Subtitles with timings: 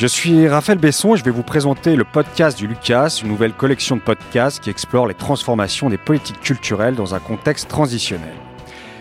[0.00, 3.52] Je suis Raphaël Besson et je vais vous présenter le podcast du Lucas, une nouvelle
[3.52, 8.32] collection de podcasts qui explore les transformations des politiques culturelles dans un contexte transitionnel.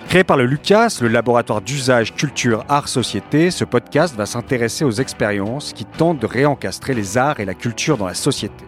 [0.10, 4.90] Créé par le Lucas, le laboratoire d'usage culture art société, ce podcast va s'intéresser aux
[4.90, 8.66] expériences qui tentent de réencastrer les arts et la culture dans la société.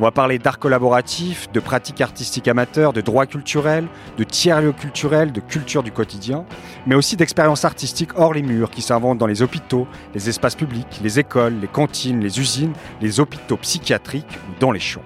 [0.00, 3.86] On va parler d'art collaboratif, de pratiques artistiques amateurs, de droits culturels,
[4.18, 6.44] de tiers-lieux culturels, de culture du quotidien,
[6.88, 10.98] mais aussi d'expériences artistiques hors les murs qui s'inventent dans les hôpitaux, les espaces publics,
[11.04, 15.04] les écoles, les cantines, les usines, les hôpitaux psychiatriques dans les champs.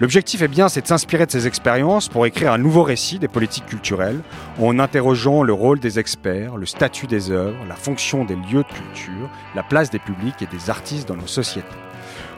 [0.00, 3.26] L'objectif est bien, c'est de s'inspirer de ces expériences pour écrire un nouveau récit des
[3.26, 4.20] politiques culturelles,
[4.60, 8.72] en interrogeant le rôle des experts, le statut des œuvres, la fonction des lieux de
[8.72, 11.66] culture, la place des publics et des artistes dans nos sociétés.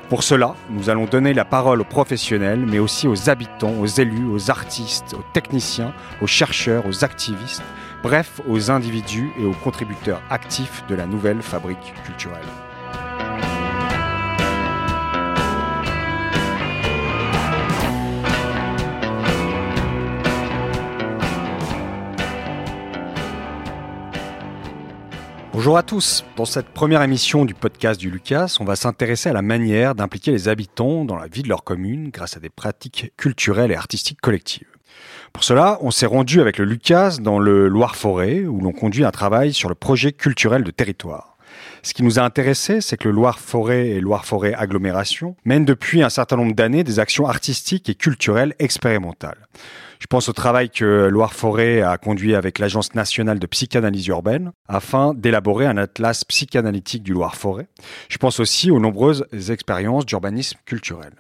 [0.09, 4.27] Pour cela, nous allons donner la parole aux professionnels, mais aussi aux habitants, aux élus,
[4.27, 5.92] aux artistes, aux techniciens,
[6.23, 7.62] aux chercheurs, aux activistes,
[8.02, 12.40] bref, aux individus et aux contributeurs actifs de la nouvelle fabrique culturelle.
[25.60, 26.24] Bonjour à tous.
[26.36, 30.30] Dans cette première émission du podcast du Lucas, on va s'intéresser à la manière d'impliquer
[30.30, 34.22] les habitants dans la vie de leur commune grâce à des pratiques culturelles et artistiques
[34.22, 34.70] collectives.
[35.34, 39.10] Pour cela, on s'est rendu avec le Lucas dans le Loire-Forêt où l'on conduit un
[39.10, 41.29] travail sur le projet culturel de territoire.
[41.82, 46.10] Ce qui nous a intéressé, c'est que le Loire-Forêt et Loire-Forêt Agglomération mènent depuis un
[46.10, 49.46] certain nombre d'années des actions artistiques et culturelles expérimentales.
[49.98, 55.14] Je pense au travail que Loire-Forêt a conduit avec l'Agence nationale de psychanalyse urbaine afin
[55.14, 57.68] d'élaborer un atlas psychanalytique du Loire-Forêt.
[58.09, 61.12] Je pense aussi aux nombreuses expériences d'urbanisme culturel.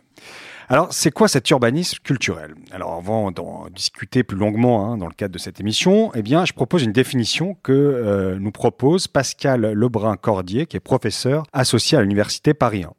[0.72, 2.54] Alors, c'est quoi cet urbanisme culturel?
[2.70, 6.44] Alors, avant d'en discuter plus longuement hein, dans le cadre de cette émission, eh bien,
[6.44, 12.02] je propose une définition que euh, nous propose Pascal Lebrun-Cordier, qui est professeur associé à
[12.02, 12.92] l'Université Paris 1.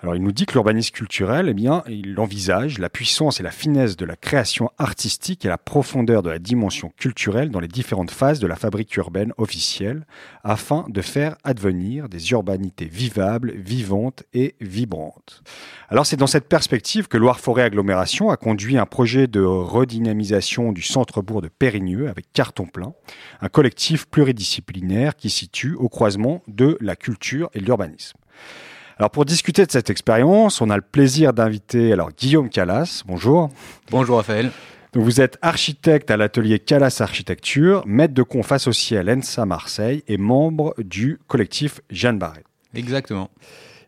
[0.00, 3.50] Alors il nous dit que l'urbanisme culturel, eh bien, il envisage la puissance et la
[3.50, 8.10] finesse de la création artistique et la profondeur de la dimension culturelle dans les différentes
[8.10, 10.06] phases de la fabrique urbaine officielle,
[10.44, 15.42] afin de faire advenir des urbanités vivables, vivantes et vibrantes.
[15.88, 20.82] Alors c'est dans cette perspective que Loire-Forêt Agglomération a conduit un projet de redynamisation du
[20.82, 22.92] centre-bourg de Périgneux avec Carton Plein,
[23.40, 28.18] un collectif pluridisciplinaire qui situe au croisement de la culture et de l'urbanisme.
[28.98, 33.02] Alors pour discuter de cette expérience, on a le plaisir d'inviter alors Guillaume Calas.
[33.06, 33.50] Bonjour.
[33.90, 34.50] Bonjour Raphaël.
[34.94, 40.16] vous êtes architecte à l'atelier Calas Architecture, maître de conf associé à l'ENSA Marseille et
[40.16, 42.44] membre du collectif Jeanne Barret.
[42.74, 43.28] Exactement.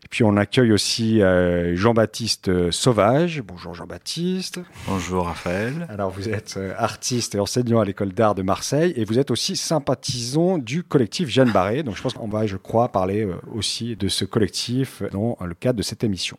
[0.09, 3.43] Puis on accueille aussi euh, Jean-Baptiste Sauvage.
[3.45, 4.59] Bonjour Jean-Baptiste.
[4.87, 5.85] Bonjour Raphaël.
[5.87, 9.29] Alors vous êtes euh, artiste et enseignant à l'école d'art de Marseille et vous êtes
[9.29, 11.83] aussi sympathisant du collectif Jeanne Barré.
[11.83, 15.53] Donc je pense qu'on va, je crois, parler euh, aussi de ce collectif dans le
[15.53, 16.37] cadre de cette émission.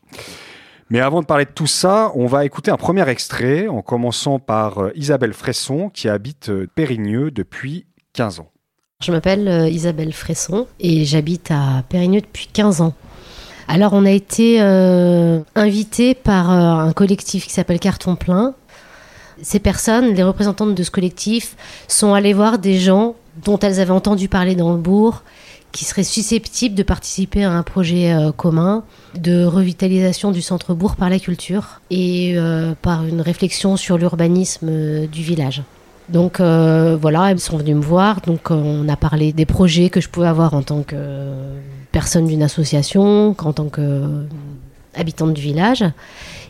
[0.90, 4.40] Mais avant de parler de tout ça, on va écouter un premier extrait en commençant
[4.40, 8.50] par Isabelle Fresson qui habite Périgneux depuis 15 ans.
[9.00, 12.94] Je m'appelle Isabelle Fresson et j'habite à Périgneux depuis 15 ans.
[13.72, 18.54] Alors on a été euh, invité par euh, un collectif qui s'appelle Carton Plein.
[19.42, 21.54] Ces personnes, les représentantes de ce collectif,
[21.86, 23.14] sont allées voir des gens
[23.44, 25.22] dont elles avaient entendu parler dans le bourg,
[25.70, 28.82] qui seraient susceptibles de participer à un projet euh, commun
[29.14, 32.36] de revitalisation du centre-bourg par la culture et
[32.82, 35.62] par une réflexion sur l'urbanisme du village.
[36.08, 40.08] Donc voilà, elles sont venues me voir, donc on a parlé des projets que je
[40.08, 40.96] pouvais avoir en tant que
[41.92, 45.84] personne d'une association, qu'en tant qu'habitante du village.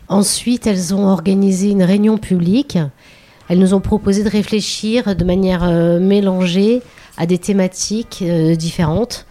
[0.07, 2.77] Ensuite, elles ont organisé une réunion publique.
[3.49, 6.81] Elles nous ont proposé de réfléchir de manière euh, mélangée
[7.17, 9.25] à des thématiques euh, différentes.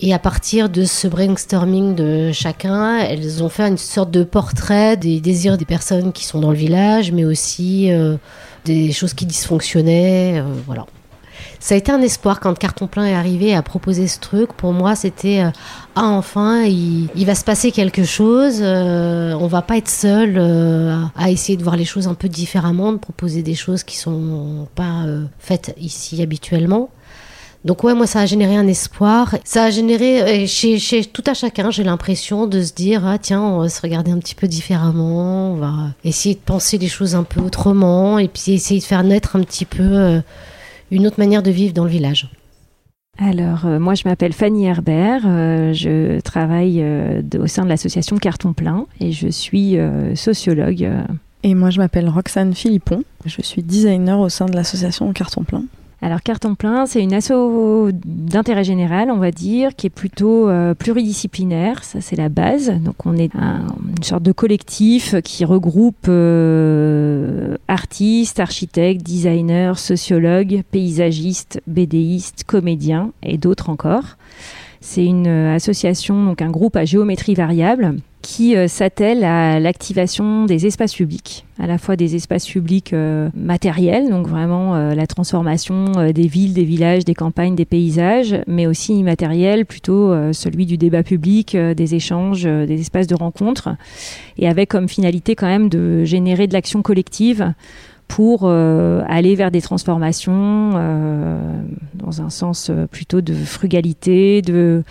[0.00, 4.96] Et à partir de ce brainstorming de chacun, elles ont fait une sorte de portrait
[4.96, 8.16] des désirs des personnes qui sont dans le village, mais aussi euh,
[8.64, 10.42] des choses qui dysfonctionnaient.
[10.66, 10.86] voilà
[11.60, 14.52] ça a été un espoir quand Carton Plein est arrivé et a proposé ce truc.
[14.52, 15.50] Pour moi, c'était euh,
[15.94, 18.58] ah enfin, il, va se passer quelque chose.
[18.60, 22.28] Euh, on va pas être seul euh, à essayer de voir les choses un peu
[22.28, 25.06] différemment, de proposer des choses qui sont pas
[25.38, 26.90] faites ici habituellement.
[27.64, 29.36] Donc ouais, moi ça a généré un espoir.
[29.44, 33.40] Ça a généré chez, chez tout à chacun, j'ai l'impression de se dire ah tiens,
[33.40, 35.72] on va se regarder un petit peu différemment, on va
[36.04, 39.40] essayer de penser les choses un peu autrement et puis essayer de faire naître un
[39.40, 40.20] petit peu
[40.94, 42.28] une autre manière de vivre dans le village
[43.16, 45.22] alors, euh, moi, je m'appelle Fanny Herbert.
[45.24, 49.76] Euh, je travaille euh, au sein de l'association Carton Plein et je suis
[50.16, 50.90] sociologue.
[51.44, 53.04] Et moi, je m'appelle Roxane Philippon.
[53.24, 55.64] Je suis designer au sein de l'association Carton Plein.
[56.04, 57.32] Alors Carton Plein, c'est une asso
[58.04, 61.82] d'intérêt général, on va dire, qui est plutôt euh, pluridisciplinaire.
[61.82, 62.70] Ça, c'est la base.
[62.82, 71.62] Donc on est une sorte de collectif qui regroupe euh, artistes, architectes, designers, sociologues, paysagistes,
[71.66, 74.18] BDistes, comédiens et d'autres encore.
[74.82, 80.46] C'est une euh, association, donc un groupe à géométrie variable qui euh, s'attelle à l'activation
[80.46, 85.06] des espaces publics, à la fois des espaces publics euh, matériels, donc vraiment euh, la
[85.06, 90.78] transformation des villes, des villages, des campagnes, des paysages, mais aussi immatériel, plutôt celui du
[90.78, 93.68] débat public, des échanges, des espaces de rencontre,
[94.38, 97.52] et avec comme finalité quand même de générer de l'action collective
[98.08, 100.70] pour aller vers des transformations
[101.94, 104.82] dans un sens plutôt de frugalité, de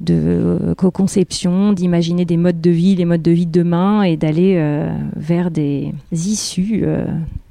[0.00, 4.16] de euh, co-conception, d'imaginer des modes de vie, les modes de vie de demain et
[4.16, 7.06] d'aller euh, vers des issues euh,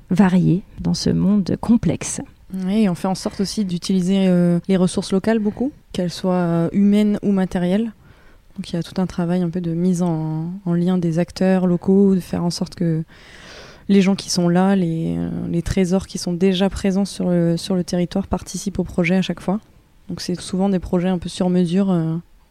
[0.10, 2.22] variées dans ce monde complexe.
[2.66, 4.30] Oui, on fait en sorte aussi d'utiliser
[4.68, 7.92] les ressources locales beaucoup, qu'elles soient humaines ou matérielles.
[8.56, 11.66] Donc il y a tout un travail un peu de mise en, lien des acteurs
[11.66, 13.04] locaux, de faire en sorte que
[13.90, 15.18] les gens qui sont là, les,
[15.50, 19.24] les trésors qui sont déjà présents sur le, sur le territoire participent au projet à
[19.24, 19.60] chaque fois.
[20.08, 21.92] Donc c'est souvent des projets un peu sur mesure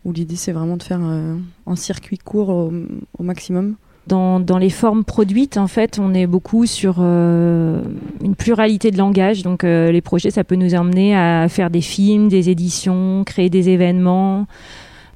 [0.05, 3.77] où l'idée c'est vraiment de faire euh, un circuit court au, maximum.
[4.09, 7.83] Dans, les formes produites, en fait, on est beaucoup sur euh,
[8.23, 9.45] une pluralité de langage.
[9.45, 13.49] Donc, euh, les projets, ça peut nous emmener à faire des films, des éditions, créer
[13.49, 14.49] des événements,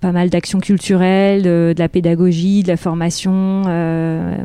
[0.00, 3.62] pas mal d'actions culturelles, de, de, la pédagogie, de la formation.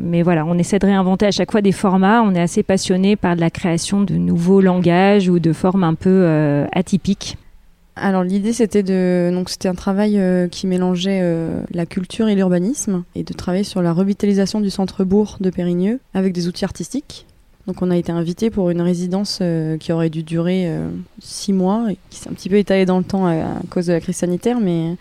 [0.02, 2.20] mais voilà, on essaie de réinventer à chaque fois des formats.
[2.22, 5.94] On est assez passionné par de la création de nouveaux langages ou de formes un
[5.94, 7.36] peu atypiques
[7.94, 12.34] alors l'idée c'était de donc c'était un travail euh, qui mélangeait euh, la culture et
[12.34, 17.26] l'urbanisme et de travailler sur la revitalisation du centre-bourg de Périgneux avec des outils artistiques.
[17.66, 20.68] Donc on a été invité pour une résidence euh, qui aurait dû durer
[21.20, 23.92] six mois et qui s'est un petit peu étalée dans le temps à, cause de
[23.92, 24.96] la crise sanitaire, mais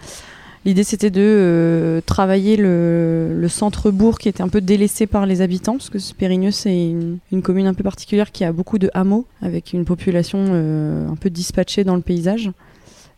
[0.65, 5.89] l'idée c'était de travailler le, centre-bourg qui était un peu délaissé par les habitants parce
[5.89, 9.73] que Périgneux c'est une, une, commune un peu particulière qui a beaucoup de hameaux avec
[9.73, 10.39] une population
[11.09, 12.51] un peu dispatchée dans le paysage.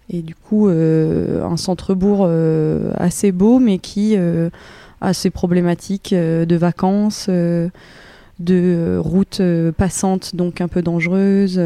[0.09, 4.49] Et du coup, euh, un centre-bourg euh, assez beau, mais qui euh,
[5.01, 7.29] a ses problématiques de vacances,
[8.39, 9.41] de routes
[9.77, 11.61] passantes, donc un peu dangereuses,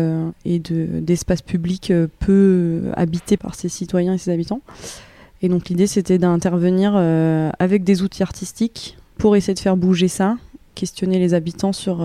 [0.45, 4.62] et d'espaces publics peu habités par ses citoyens et ses habitants.
[5.44, 6.95] Et donc l'idée, c'était d'intervenir
[7.60, 10.38] avec des outils artistiques pour essayer de faire bouger ça,
[10.74, 12.04] questionner les habitants sur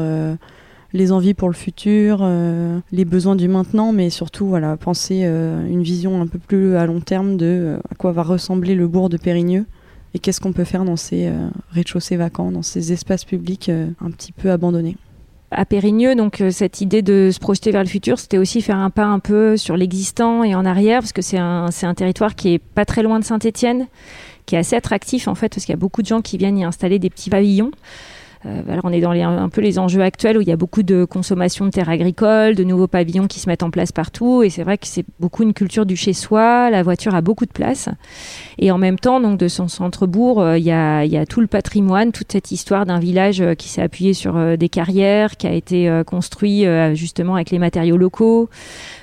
[0.93, 5.67] les envies pour le futur, euh, les besoins du maintenant, mais surtout voilà, penser euh,
[5.67, 8.87] une vision un peu plus à long terme de euh, à quoi va ressembler le
[8.87, 9.67] bourg de Périgneux
[10.15, 11.33] et qu'est-ce qu'on peut faire dans ces
[11.71, 14.99] rez-de-chaussée vacants, dans ces espaces publics un petit peu abandonnés
[15.51, 18.89] à Périgneux, donc cette idée de se projeter vers le futur, c'était aussi faire un
[18.89, 22.55] pas un peu sur l'existant et en arrière, parce que c'est un, un, territoire qui
[22.55, 23.87] est pas très loin de Saint-Étienne,
[24.47, 26.57] qui est assez attractif en fait, parce qu'il y a beaucoup de gens qui viennent
[26.57, 27.71] y installer des petits pavillons.
[28.45, 30.57] Euh, alors on est dans les, un peu les enjeux actuels où il y a
[30.57, 34.43] beaucoup de consommation de terres agricoles, de nouveaux pavillons qui se mettent en place partout.
[34.43, 36.71] Et c'est vrai que c'est beaucoup une culture du chez soi.
[36.71, 37.89] La voiture a beaucoup de place.
[38.59, 41.41] Et en même temps, donc de son centre-bourg, euh, il y, a, y, a, tout
[41.41, 45.47] le patrimoine, toute cette histoire d'un village euh, qui s'est appuyé sur des carrières, qui
[45.47, 46.65] a été construit
[46.95, 48.49] justement avec les matériaux locaux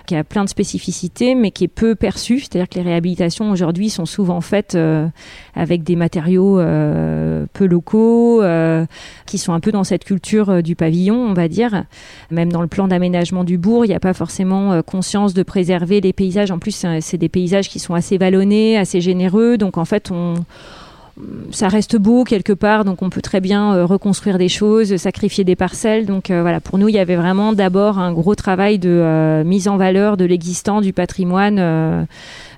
[0.10, 2.40] qui a plein de spécificités, mais qui est peu perçu.
[2.40, 5.08] C'est-à-dire que les réhabilitations aujourd'hui sont souvent faites euh,
[5.54, 8.88] avec des matériaux euh, peu locaux, euh,
[9.28, 11.84] qui sont un peu dans cette culture du pavillon, on va dire.
[12.32, 16.02] Même dans le plan d'aménagement du bourg, il n'y a pas forcément conscience de préserver
[16.02, 16.50] les paysages.
[16.50, 19.60] En plus, c'est des paysages qui sont assez vallonnés, assez généreux.
[19.60, 20.34] Donc en fait, on
[21.52, 25.44] ça reste beau quelque part, donc on peut très bien euh, reconstruire des choses, sacrifier
[25.44, 26.06] des parcelles.
[26.06, 29.44] Donc euh, voilà, pour nous, il y avait vraiment d'abord un gros travail de euh,
[29.44, 32.08] mise en valeur de l'existant, du patrimoine,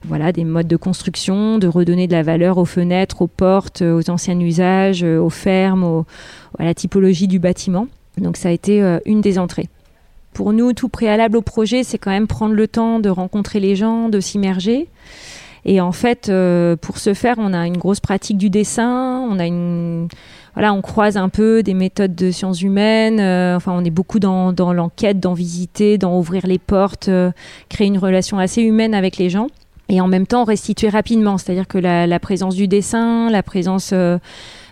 [0.05, 4.09] voilà, des modes de construction, de redonner de la valeur aux fenêtres, aux portes, aux
[4.09, 6.03] anciens usages, aux fermes,
[6.57, 7.87] à la typologie du bâtiment.
[8.17, 9.69] Donc ça a été une des entrées.
[10.33, 13.75] Pour nous, tout préalable au projet, c'est quand même prendre le temps de rencontrer les
[13.75, 14.87] gens, de s'immerger.
[15.65, 19.39] Et en fait, euh, pour ce faire, on a une grosse pratique du dessin, on
[19.39, 20.07] a une
[20.53, 23.19] voilà, on croise un peu des méthodes de sciences humaines.
[23.19, 27.31] Euh, enfin, on est beaucoup dans, dans l'enquête, dans visiter, dans ouvrir les portes, euh,
[27.69, 29.47] créer une relation assez humaine avec les gens.
[29.87, 31.37] Et en même temps, restituer rapidement.
[31.37, 33.93] C'est-à-dire que la, la, présence du dessin, la présence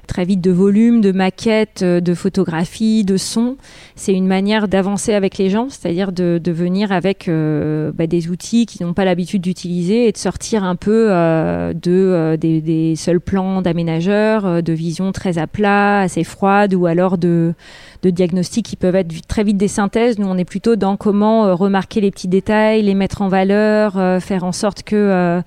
[0.09, 3.55] très vite de volume, de maquettes, de photographies, de sons.
[3.95, 8.65] C'est une manière d'avancer avec les gens, c'est-à-dire de, de, venir avec bah, des outils
[8.65, 13.61] qu'ils n'ont pas l'habitude d'utiliser et de sortir un peu de, des, des, seuls plans
[13.61, 17.53] d'aménageurs, de visions très à plat, assez froides ou alors de,
[18.01, 20.17] de diagnostics qui peuvent être très vite des synthèses.
[20.17, 24.43] Nous, on est plutôt dans comment remarquer les petits détails, les mettre en valeur, faire
[24.43, 25.41] en sorte que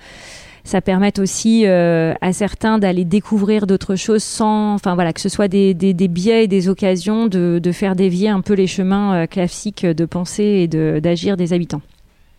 [0.65, 5.29] ça permet aussi euh, à certains d'aller découvrir d'autres choses sans, enfin voilà, que ce
[5.29, 9.27] soit des, biais et des occasions de, de, faire dévier un peu les chemins euh,
[9.27, 11.83] classiques de pensée et d'agir des habitants.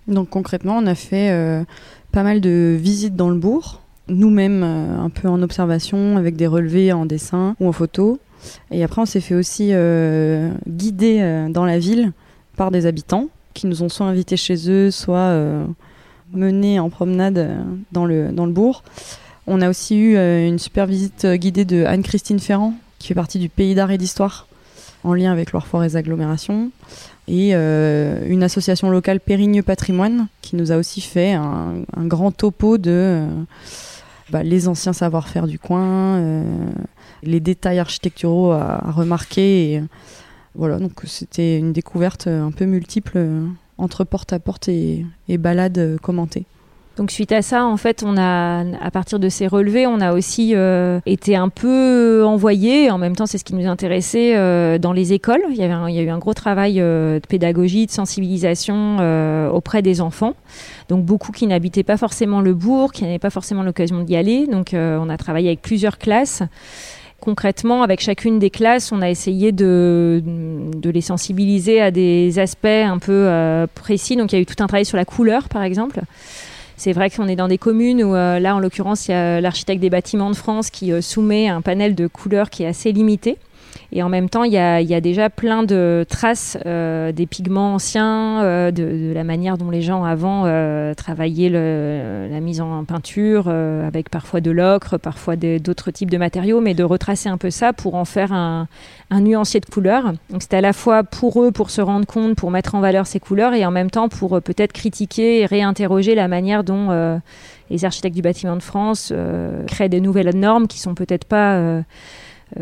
[0.07, 1.63] Donc concrètement, on a fait euh,
[2.11, 6.93] pas mal de visites dans le bourg, nous-mêmes un peu en observation avec des relevés
[6.93, 8.19] en dessin ou en photo.
[8.71, 9.71] Et après, on s'est fait aussi
[10.67, 12.11] guider dans la ville
[12.57, 15.33] par des habitants qui nous ont soit invités chez eux, soit
[16.33, 18.83] mener en promenade euh, dans le, dans le bourg.
[19.47, 23.13] On a aussi eu euh, une super visite euh, guidée de Anne-Christine Ferrand, qui fait
[23.13, 24.47] partie du Pays d'art et d'histoire,
[25.03, 26.71] en lien avec Loire Forêts Agglomération.
[27.29, 33.25] Et une association locale Périgneux Patrimoine, qui nous a aussi fait un, grand topo de
[34.29, 36.43] bah, les anciens savoir-faire du coin,
[37.23, 39.81] les détails architecturaux à, remarquer.
[40.55, 43.17] Voilà, donc c'était une découverte un peu multiple
[43.77, 46.45] entre porte-à-porte et, et balades euh, commentées.
[46.95, 50.13] Donc suite à ça, en fait, on a, à partir de ces relevés, on a
[50.13, 52.91] aussi euh, été un peu envoyé.
[52.91, 55.41] En même temps, c'est ce qui nous intéressait euh, dans les écoles.
[55.49, 58.99] Il y, avait il y a eu un gros travail de pédagogie, de sensibilisation
[59.51, 60.35] auprès des enfants.
[60.87, 64.45] Donc beaucoup qui n'habitaient pas forcément le bourg, qui n'avaient pas forcément l'occasion d'y aller.
[64.45, 66.43] Donc on a travaillé avec plusieurs classes
[67.23, 70.21] concrètement, avec chacune des classes, on a essayé de,
[70.83, 74.17] les sensibiliser à des aspects un peu euh, précis.
[74.17, 76.01] Donc il y a eu tout un travail sur la couleur, par exemple.
[76.75, 79.39] C'est vrai qu'on est dans des communes où, euh, là, en l'occurrence, il y a
[79.39, 82.91] l'architecte des bâtiments de France qui euh, soumet un panel de couleurs qui est assez
[82.91, 83.37] limité.
[83.91, 88.41] Et en même temps, il y a, déjà plein de traces euh, des pigments anciens,
[88.41, 94.09] euh, de, la manière dont les gens avant euh, travaillaient la mise en peinture, avec
[94.09, 97.95] parfois de l'ocre, parfois d'autres types de matériaux, mais de retracer un peu ça pour
[97.95, 98.67] en faire un,
[99.11, 100.13] nuancier de couleurs.
[100.31, 103.05] Donc c'était à la fois pour eux, pour se rendre compte, pour mettre en valeur
[103.05, 107.19] ces couleurs, et en même temps pour peut-être critiquer et réinterroger la manière dont
[107.69, 109.13] les architectes du bâtiment de France
[109.67, 111.81] créent des nouvelles normes qui sont peut-être pas euh,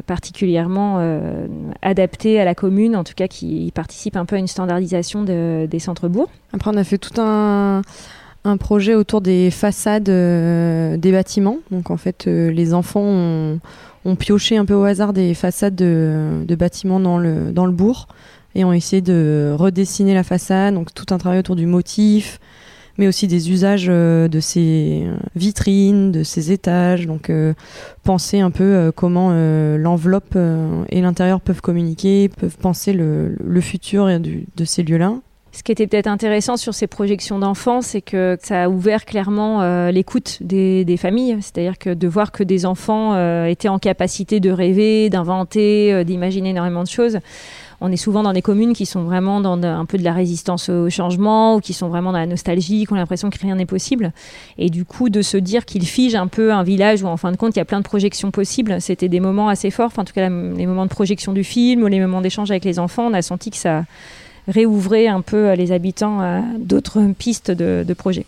[0.05, 1.47] particulièrement euh,
[1.81, 6.29] à la commune, en tout cas qui participe un peu à une standardisation des centres-bourgs.
[6.53, 7.81] Après, on a fait tout un,
[8.43, 11.57] un projet autour des façades euh, des bâtiments.
[11.71, 13.59] Donc en fait, les enfants ont,
[14.05, 17.71] ont, pioché un peu au hasard des façades de, de, bâtiments dans le, dans le
[17.71, 18.07] bourg
[18.55, 20.73] et ont essayé de redessiner la façade.
[20.73, 22.39] Donc tout un travail autour du motif,
[23.01, 27.07] mais aussi des usages euh, de ces euh, vitrines, de ces étages.
[27.07, 27.55] Donc, euh,
[28.03, 30.37] penser un peu comment l'enveloppe
[30.89, 35.15] et l'intérieur peuvent communiquer, peuvent penser le, futur de ces lieux-là.
[35.51, 39.89] Ce qui était peut-être intéressant sur ces projections d'enfants, c'est que ça a ouvert clairement
[39.89, 41.37] l'écoute des, familles.
[41.41, 46.83] C'est-à-dire que de voir que des enfants étaient en capacité de rêver, d'inventer, d'imaginer énormément
[46.83, 47.19] de choses
[47.81, 50.69] on est souvent dans des communes qui sont vraiment dans un peu de la résistance
[50.69, 53.65] au changement ou qui sont vraiment dans la nostalgie, qui ont l'impression que rien n'est
[53.65, 54.13] possible.
[54.59, 57.31] Et du coup, de se dire qu'il fige un peu un village où, en fin
[57.31, 59.91] de compte, il y a plein de projections possibles, c'était des moments assez forts.
[59.97, 62.77] en tout cas, les moments de projection du film ou les moments d'échange avec les
[62.77, 63.83] enfants, on a senti que ça
[64.47, 68.25] réouvrait un peu les habitants à d'autres pistes de projets.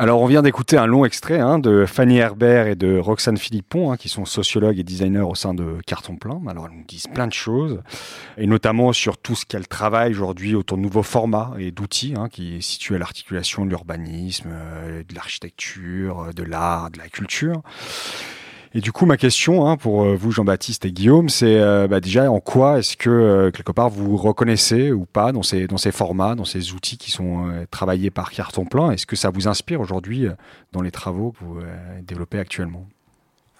[0.00, 3.90] Alors, on vient d'écouter un long extrait hein, de Fanny Herbert et de Roxane Philippon,
[3.90, 6.40] hein, qui sont sociologues et designers au sein de Carton Plein.
[6.46, 7.82] Alors, elles nous disent plein de choses,
[8.36, 12.28] et notamment sur tout ce qu'elles travaillent aujourd'hui autour de nouveaux formats et d'outils, hein,
[12.28, 17.62] qui est situé à l'articulation de l'urbanisme, euh, de l'architecture, de l'art, de la culture.
[18.74, 22.00] Et du coup, ma question hein, pour euh, vous, Jean-Baptiste et Guillaume, c'est euh, bah,
[22.00, 25.78] déjà en quoi est-ce que euh, quelque part vous reconnaissez ou pas dans ces, dans
[25.78, 28.90] ces formats, dans ces outils qui sont travaillés par Carton Plein?
[28.90, 30.26] Est-ce que ça vous inspire aujourd'hui
[30.72, 31.60] dans les travaux que vous
[32.02, 32.86] développez actuellement?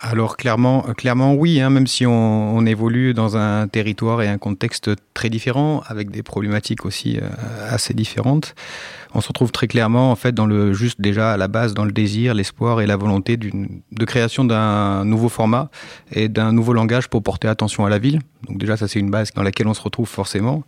[0.00, 4.90] Alors clairement, clairement oui, hein, même si on, évolue dans un territoire et un contexte
[5.12, 7.19] très différent, avec des problématiques aussi
[7.69, 8.55] assez différentes
[9.14, 11.85] on se retrouve très clairement en fait dans le juste déjà à la base dans
[11.85, 15.71] le désir, l'espoir et la volonté de création d'un nouveau format
[16.12, 18.21] et d'un nouveau langage pour porter attention à la ville.
[18.47, 20.64] Donc déjà ça c'est une base dans laquelle on se retrouve forcément.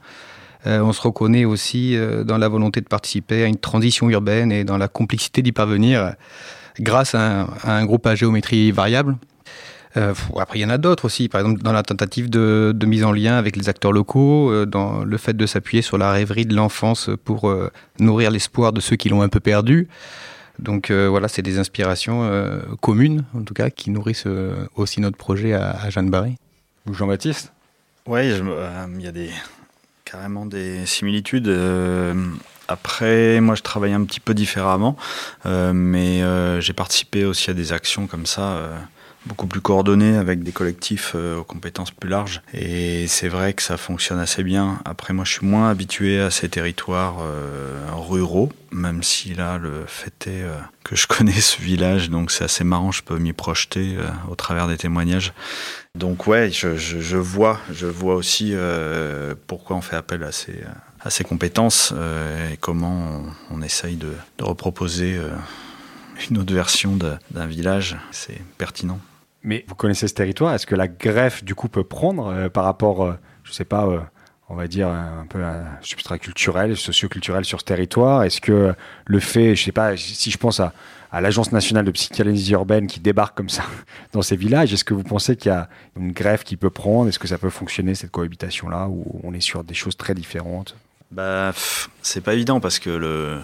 [0.67, 4.53] Euh, on se reconnaît aussi euh, dans la volonté de participer à une transition urbaine
[4.53, 6.15] et dans la complexité d'y parvenir
[6.81, 9.17] grâce à un groupe à géométrie variable
[9.97, 13.05] euh, après, il y en a d'autres aussi, par exemple dans la tentative de, mise
[13.05, 16.47] en lien avec les acteurs locaux, euh, dans le fait de s'appuyer sur la rêverie
[16.47, 19.89] de l'enfance pour euh, nourrir l'espoir de ceux qui l'ont un peu perdu.
[20.59, 22.31] Donc voilà, c'est des inspirations
[22.83, 24.27] communes, en tout cas, qui nourrissent
[24.77, 26.37] aussi notre projet à, à Jeanne-Barry.
[26.87, 27.51] Ou Jean-Baptiste?
[28.05, 29.31] Oui, il y a des,
[30.05, 31.49] carrément des similitudes.
[32.71, 34.97] Après, moi, je travaille un petit peu différemment,
[35.45, 38.77] euh, mais euh, j'ai participé aussi à des actions comme ça, euh,
[39.27, 42.43] beaucoup plus coordonnées, avec des collectifs aux compétences plus larges.
[42.55, 44.79] Et c'est vrai que ça fonctionne assez bien.
[44.85, 47.17] Après, moi, je suis moins habitué à ces territoires
[47.93, 50.45] ruraux, même si là, le fait est
[50.85, 53.97] que je connais ce village, donc c'est assez marrant, je peux m'y projeter
[54.31, 55.33] au travers des témoignages.
[55.97, 58.55] Donc ouais, je, vois, je vois aussi
[59.49, 60.55] pourquoi on fait appel à ces
[61.03, 65.31] à ses compétences euh, et comment on, essaye de, reproposer euh,
[66.31, 67.97] une autre version d'un village.
[68.11, 68.99] C'est pertinent.
[69.43, 72.65] Mais vous connaissez ce territoire, est-ce que la greffe du coup peut prendre euh, par
[72.65, 73.89] rapport, je sais pas,
[74.51, 78.25] on va dire un peu un substrat culturel, socioculturel sur ce territoire?
[78.25, 78.75] Est-ce que
[79.07, 80.75] le fait, je sais pas, si je pense à,
[81.13, 83.65] l'Agence nationale de psychanalyse urbaine qui débarque comme ça
[84.13, 87.09] dans ces villages, est-ce que vous pensez qu'il y a une greffe qui peut prendre?
[87.09, 90.77] Est-ce que ça peut fonctionner cette cohabitation-là où on est sur des choses très différentes?
[91.11, 91.53] Bah,
[92.03, 93.41] c'est pas évident parce que le,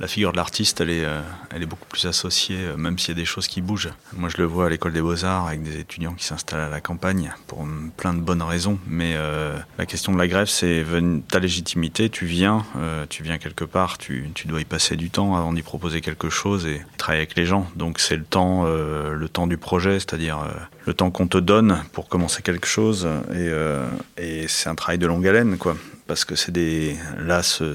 [0.00, 1.20] la figure de l'artiste, elle est, euh,
[1.54, 3.90] elle est beaucoup plus associée, euh, même s'il y a des choses qui bougent.
[4.12, 6.80] Moi, je le vois à l'école des beaux-arts avec des étudiants qui s'installent à la
[6.80, 8.78] campagne pour plein de bonnes raisons.
[8.86, 10.84] Mais euh, la question de la grève, c'est
[11.28, 12.64] ta légitimité, tu viens,
[13.08, 16.30] tu viens quelque part, tu, tu, dois y passer du temps avant d'y proposer quelque
[16.30, 17.68] chose et travailler avec les gens.
[17.74, 20.38] Donc, c'est le temps, le temps du projet, c'est-à-dire
[20.86, 23.08] le temps qu'on te donne pour commencer quelque chose.
[23.34, 23.50] Et,
[24.16, 25.76] et c'est un travail de longue haleine, quoi
[26.08, 27.74] parce que c'est des là ce,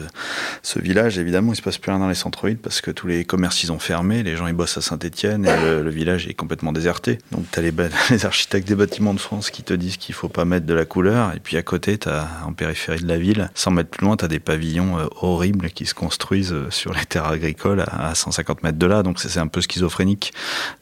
[0.75, 3.63] village évidemment il se passe plus rien dans les centres-villes parce que tous les commerces
[3.63, 7.19] ils ont fermé les gens ils bossent à Saint-Étienne et le, village est complètement déserté.
[7.31, 7.61] Donc tu as
[8.09, 10.85] les, architectes des bâtiments de France qui te disent qu'il faut pas mettre de la
[10.85, 14.17] couleur et puis à côté tu en périphérie de la ville 100 mètres plus loin
[14.17, 18.15] tu as des pavillons euh, horribles qui se construisent euh, sur les terres agricoles à,
[18.15, 19.03] 150 mètres de là.
[19.03, 20.33] Donc c'est un peu schizophrénique.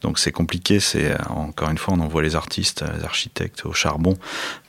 [0.02, 0.80] Donc c'est compliqué.
[0.80, 4.16] C'est encore une fois on envoie les artistes les architectes au charbon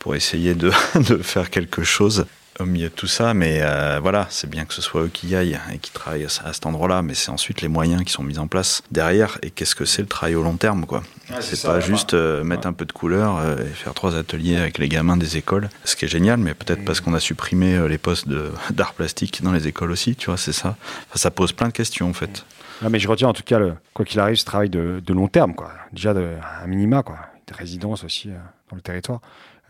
[0.00, 0.70] pour essayer de
[1.22, 2.26] faire quelque chose
[2.62, 5.28] au milieu de tout ça, mais euh, voilà, c'est bien que ce soit eux qui
[5.28, 8.22] y aillent et qui travaillent à, cet endroit-là, mais c'est ensuite les moyens qui sont
[8.22, 9.38] mis en place derrière.
[9.42, 11.02] Et qu'est-ce que c'est le travail au long terme, quoi
[11.40, 14.78] C'est pas juste euh, mettre un peu de couleur euh, et faire trois ateliers avec
[14.78, 17.98] les gamins des écoles, ce qui est génial, mais peut-être parce qu'on a supprimé les
[17.98, 18.26] postes
[18.70, 20.76] d'art plastique dans les écoles aussi, tu vois, c'est ça.
[21.14, 22.44] ça pose plein de questions en fait.
[22.80, 25.12] Non, mais je retiens en tout cas, le, quoi qu'il arrive, ce travail de, de,
[25.12, 25.70] long terme, quoi.
[25.92, 26.30] Déjà de,
[26.62, 27.18] un minima, quoi.
[27.46, 28.30] Des résidences aussi
[28.70, 29.20] dans le territoire.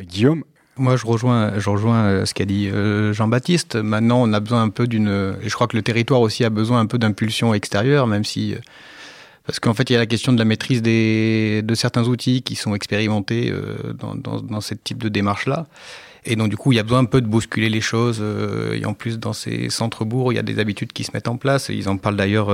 [0.01, 0.45] Guillaume,
[0.77, 3.77] moi, je rejoins, je rejoins euh, ce qu'a dit euh, Jean-Baptiste.
[3.77, 5.37] Maintenant, on a besoin un peu d'une.
[5.43, 8.55] Je crois que le territoire aussi a besoin un peu d'impulsion extérieure, même si.
[8.55, 8.59] Euh,
[9.45, 12.43] parce qu'en fait, il y a la question de la maîtrise des, de certains outils
[12.43, 13.53] qui sont expérimentés
[13.99, 15.67] dans, dans, dans ce type de démarche-là.
[16.25, 18.23] Et donc, du coup, il y a besoin un peu de bousculer les choses.
[18.73, 21.39] et en plus, dans ces centres-bourgs, il y a des habitudes qui se mettent en
[21.39, 21.71] place.
[21.71, 22.53] Ils en parlent d'ailleurs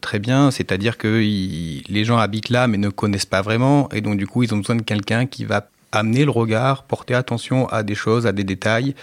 [0.00, 0.50] très bien.
[0.50, 3.90] C'est-à-dire que les gens habitent là, mais ne connaissent pas vraiment.
[3.92, 7.14] Et donc, du coup, ils ont besoin de quelqu'un qui va amener le regard, porter
[7.14, 8.94] attention à des choses, à des détails.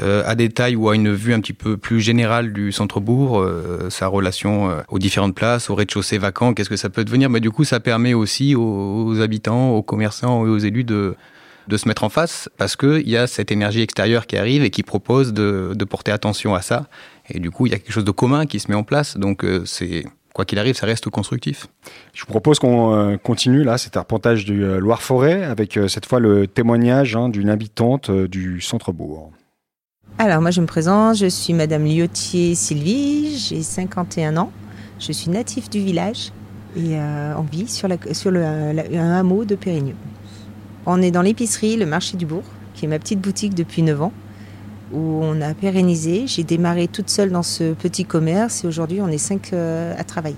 [0.00, 3.38] Euh, à des détails ou à une vue un petit peu plus générale du centre-bourg,
[3.38, 7.28] euh, sa relation euh, aux différentes places, au rez-de-chaussée vacant, qu'est-ce que ça peut devenir
[7.28, 11.14] Mais du coup, ça permet aussi aux, habitants, aux commerçants et aux élus de,
[11.68, 14.70] de se mettre en face parce qu'il y a cette énergie extérieure qui arrive et
[14.70, 16.86] qui propose de, de porter attention à ça.
[17.28, 19.18] Et du coup, il y a quelque chose de commun qui se met en place.
[19.18, 21.66] Donc, c'est quoi qu'il arrive, ça reste constructif.
[22.14, 26.06] Je vous propose qu'on euh, continue là, cet arpentage du euh, Loire-Forêt, avec euh, cette
[26.06, 29.30] fois le témoignage hein, d'une habitante du centre-bourg.
[30.18, 34.52] Alors, moi, je me présente, je suis Madame Liotier Sylvie, j'ai 51 ans,
[34.98, 36.32] je suis natif du village
[36.76, 36.96] et
[37.36, 39.96] on vit sur, la, sur le, un hameau de Périgneux.
[40.86, 44.02] On est dans l'épicerie, le marché du bourg, qui est ma petite boutique depuis 9
[44.02, 44.12] ans
[44.92, 46.24] où on a pérennisé.
[46.26, 50.04] J'ai démarré toute seule dans ce petit commerce et aujourd'hui on est cinq euh, à
[50.04, 50.36] travailler.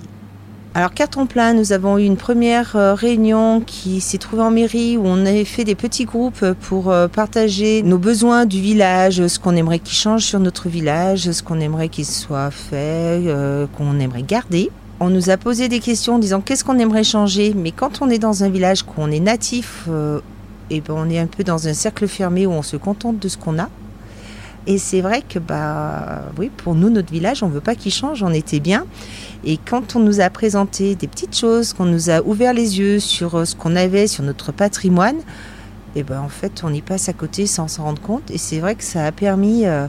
[0.77, 4.97] Alors carton plein, nous avons eu une première euh, réunion qui s'est trouvée en mairie
[4.97, 9.39] où on avait fait des petits groupes pour euh, partager nos besoins du village, ce
[9.39, 13.23] qu'on aimerait qu'il change sur notre village, ce qu'on aimerait qu'il soit fait,
[13.77, 14.71] qu'on aimerait garder.
[15.01, 18.11] On nous a posé des questions en disant qu'est-ce qu'on aimerait changer, mais quand on
[18.11, 19.89] est dans un village, qu'on est natif,
[20.71, 23.29] et ben on est un peu dans un cercle fermé où on se contente de
[23.29, 23.69] ce qu'on a.
[24.67, 27.93] Et c'est vrai que bah oui, pour nous, notre village, on ne veut pas qu'il
[27.93, 28.87] change, on était bien.
[29.45, 32.99] Et quand on nous a présenté des petites choses, qu'on nous a ouvert les yeux
[32.99, 35.19] sur euh, ce qu'on avait, sur notre patrimoine,
[35.97, 38.31] et ben en fait on y passe à côté sans s'en rendre compte.
[38.31, 39.87] Et c'est vrai que ça a permis euh,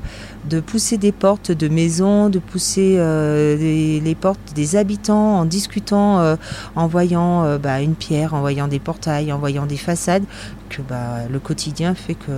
[0.49, 6.35] de pousser des portes de maisons, de pousser euh, les, portes des habitants en discutant,
[6.75, 10.25] en voyant bah, une pierre, en voyant des portails, en voyant des façades,
[10.69, 12.31] que bah, le quotidien fait que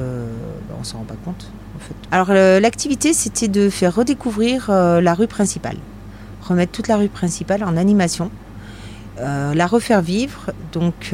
[0.70, 1.52] bah, on s'en rend pas compte.
[2.12, 5.78] Alors l'activité, c'était de faire redécouvrir euh, la rue principale,
[6.42, 8.32] remettre toute la rue principale en animation,
[9.20, 10.52] la refaire vivre.
[10.74, 11.12] Donc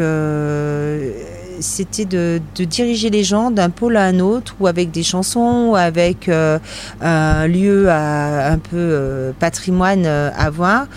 [1.61, 5.75] c'était de, diriger les gens d'un pôle à un autre, ou avec des chansons, ou
[5.77, 10.87] avec un lieu un peu patrimoine à voir.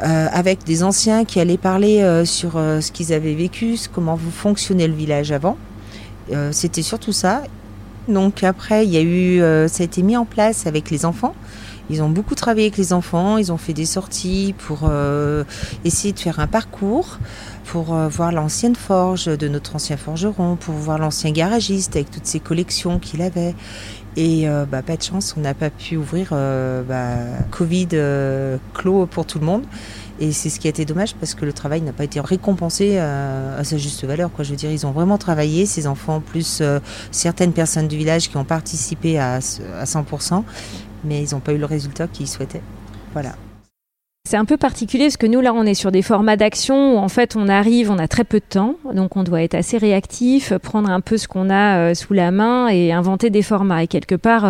[0.00, 5.32] avec des anciens qui allaient parler sur ce qu'ils avaient vécu, comment fonctionnait le village
[5.32, 5.58] avant.
[6.50, 7.42] C'était surtout ça.
[8.08, 11.04] Donc après, il y a eu, euh, ça a été mis en place avec les
[11.04, 11.34] enfants.
[11.90, 15.44] Ils ont beaucoup travaillé avec les enfants, ils ont fait des sorties pour euh,
[15.84, 17.18] essayer de faire un parcours,
[17.64, 22.26] pour euh, voir l'ancienne forge de notre ancien forgeron, pour voir l'ancien garagiste avec toutes
[22.26, 23.54] ses collections qu'il avait.
[24.16, 26.34] Et bah, pas de chance, on n'a pas pu ouvrir
[26.86, 27.14] bah,
[27.50, 27.88] Covid
[28.74, 29.64] clos pour tout le monde.
[30.22, 32.92] Et c'est ce qui a été dommage parce que le travail n'a pas été récompensé
[32.94, 34.30] euh, à, sa juste valeur.
[34.30, 34.44] Quoi.
[34.44, 36.78] Je veux dire, ils ont vraiment travaillé, ces enfants, plus euh,
[37.10, 40.44] certaines personnes du village qui ont participé à, à 100%,
[41.02, 42.62] mais ils n'ont pas eu le résultat qu'ils souhaitaient.
[43.14, 43.32] Voilà.
[44.24, 46.98] C'est un peu particulier parce que nous, là, on est sur des formats d'action où
[46.98, 49.76] en fait on arrive, on a très peu de temps, donc on doit être assez
[49.76, 53.82] réactif, prendre un peu ce qu'on a euh, sous la main et inventer des formats.
[53.82, 54.44] Et quelque part,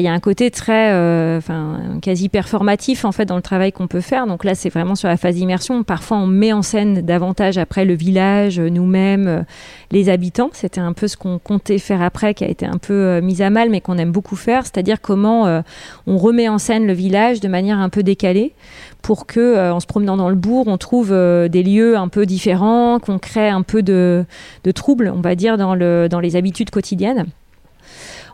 [0.00, 3.72] il y a un côté très, euh, enfin, quasi performatif en fait dans le travail
[3.72, 4.26] qu'on peut faire.
[4.26, 5.82] Donc là, c'est vraiment sur la phase d'immersion.
[5.82, 9.42] Parfois, on met en scène davantage après le village, nous-mêmes, euh,
[9.90, 10.50] les habitants.
[10.52, 13.42] C'était un peu ce qu'on comptait faire après, qui a été un peu euh, mis
[13.42, 14.62] à mal, mais qu'on aime beaucoup faire.
[14.62, 15.62] C'est-à-dire comment
[16.06, 18.54] on remet en scène le village de manière un peu décalée
[19.02, 22.98] pour que, en se promenant dans le bourg, on trouve des lieux un peu différents,
[22.98, 24.24] qu'on crée un peu de,
[24.64, 27.26] de troubles, on va dire, dans, le, dans les habitudes quotidiennes.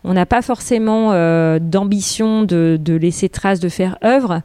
[0.05, 4.43] On n'a pas forcément euh, d'ambition de, laisser trace, de faire œuvre,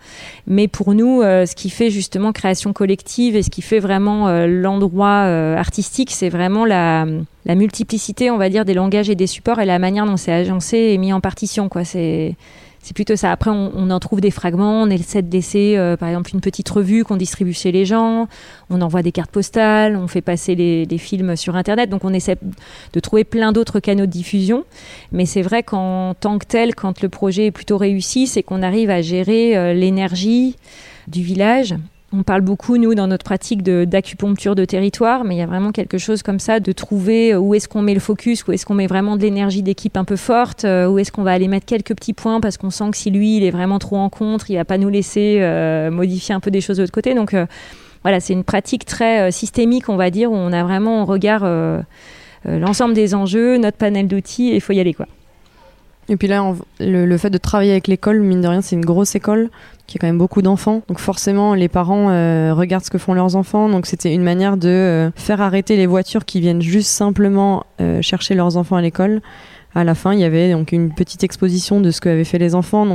[0.47, 4.27] mais pour nous, euh, ce qui fait justement création collective et ce qui fait vraiment
[4.27, 5.23] euh, l'endroit
[5.57, 7.05] artistique, c'est vraiment la,
[7.45, 10.33] la, multiplicité, on va dire, des langages et des supports et la manière dont c'est
[10.33, 11.69] agencé et mis en partition.
[11.69, 11.83] Quoi.
[11.83, 12.35] C'est
[12.83, 13.31] c'est plutôt ça.
[13.31, 14.81] Après, on, en trouve des fragments.
[14.81, 18.27] On essaie de laisser, euh, par exemple, une petite revue qu'on distribue chez les gens.
[18.69, 19.95] On envoie des cartes postales.
[19.95, 21.89] On fait passer les, films sur Internet.
[21.89, 22.35] Donc, on essaie
[22.91, 24.65] de trouver plein d'autres canaux de diffusion.
[25.13, 28.61] Mais c'est vrai qu'en tant que tel, quand le projet est plutôt réussi, c'est qu'on
[28.61, 30.57] arrive à gérer euh, l'énergie
[31.07, 31.75] du village
[32.13, 35.71] on parle beaucoup, nous, dans notre pratique d'acupuncture de, territoire, mais il y a vraiment
[35.71, 38.65] quelque chose comme ça, de trouver euh, où est-ce qu'on met le focus, où est-ce
[38.65, 41.47] qu'on met vraiment de l'énergie d'équipe un peu forte, euh, où est-ce qu'on va aller
[41.47, 44.09] mettre quelques petits points, parce qu'on sent que si lui, il est vraiment trop en
[44.09, 47.15] contre, il va pas nous laisser euh, modifier un peu des choses de l'autre côté.
[47.15, 47.35] Donc
[48.03, 51.47] voilà, c'est une pratique très systémique, on va dire, où on a vraiment en regard
[52.45, 55.07] l'ensemble des enjeux, notre panel d'outils, et il faut y aller, quoi.
[56.09, 59.15] Et puis là, le, fait de travailler avec l'école, mine de rien, c'est une grosse
[59.15, 59.49] école
[59.87, 60.81] qui a quand même beaucoup d'enfants.
[60.87, 63.69] Donc forcément, les parents euh, regardent ce que font leurs enfants.
[63.69, 68.01] Donc c'était une manière de euh, faire arrêter les voitures qui viennent juste simplement euh,
[68.01, 69.21] chercher leurs enfants à l'école.
[69.75, 72.53] À la fin, il y avait donc une petite exposition de ce qu'avaient fait les
[72.53, 72.85] enfants.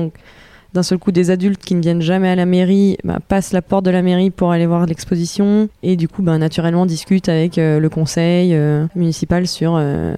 [0.74, 3.62] D'un seul coup des adultes qui ne viennent jamais à la mairie bah, passent la
[3.62, 7.58] porte de la mairie pour aller voir l'exposition et du coup bah, naturellement discutent avec
[7.58, 10.14] euh, le conseil euh, municipal sur euh,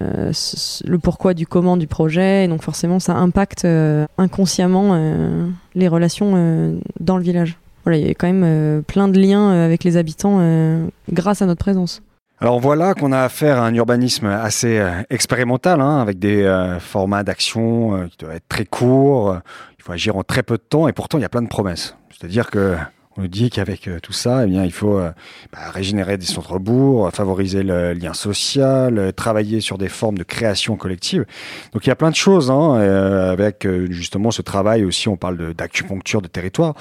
[0.85, 3.65] le pourquoi du comment du projet et donc forcément ça impacte
[4.17, 4.97] inconsciemment
[5.75, 7.57] les relations dans le village.
[7.83, 10.39] Voilà, il y a quand même plein de liens avec les habitants
[11.11, 12.01] grâce à notre présence.
[12.43, 16.79] Alors voilà qu'on a affaire à un urbanisme assez euh, expérimental, hein, avec des euh,
[16.79, 19.37] formats d'action euh, qui doivent être très courts,
[19.77, 21.47] il faut agir en très peu de temps, et pourtant il y a plein de
[21.47, 21.95] promesses.
[22.09, 22.75] C'est-à-dire que
[23.17, 25.11] on nous dit qu'avec euh, tout ça, eh bien, il faut euh,
[25.51, 30.77] bah, régénérer des centres-bourgs, favoriser le lien social, euh, travailler sur des formes de création
[30.77, 31.25] collective.
[31.73, 32.75] Donc il y a plein de choses hein,
[33.31, 35.09] avec justement ce travail aussi.
[35.09, 36.75] On parle d'acupuncture de, territoire.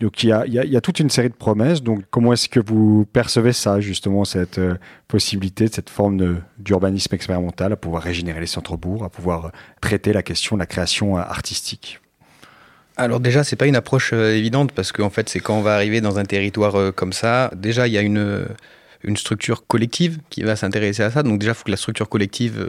[0.00, 1.82] Donc il y, a, toute une série de promesses.
[1.82, 4.60] Donc comment est-ce que vous percevez ça justement cette
[5.08, 10.56] possibilité, cette forme d'urbanisme expérimental à pouvoir régénérer les centres-bourgs, à pouvoir traiter la question
[10.56, 12.00] de la création artistique?
[12.96, 15.74] Alors déjà, c'est pas une approche euh, évidente parce qu'en fait, c'est quand on va
[15.74, 18.44] arriver dans un territoire euh, comme ça, déjà il y a une, euh,
[19.02, 21.22] une structure collective qui va s'intéresser à ça.
[21.22, 22.66] Donc déjà, il faut que la structure collective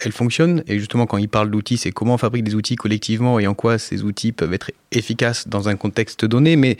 [0.00, 0.62] elle fonctionne.
[0.68, 3.54] Et justement, quand il parle d'outils, c'est comment on fabrique des outils collectivement et en
[3.54, 6.56] quoi ces outils peuvent être efficaces dans un contexte donné.
[6.56, 6.76] Mais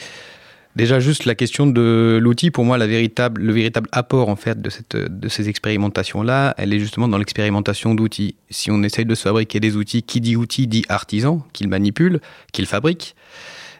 [0.78, 4.62] Déjà, juste la question de l'outil, pour moi, la véritable, le véritable apport en fait
[4.62, 8.36] de, cette, de ces expérimentations-là, elle est justement dans l'expérimentation d'outils.
[8.48, 12.20] Si on essaye de se fabriquer des outils, qui dit outils dit artisan, qu'il manipule,
[12.52, 13.16] qu'il fabrique,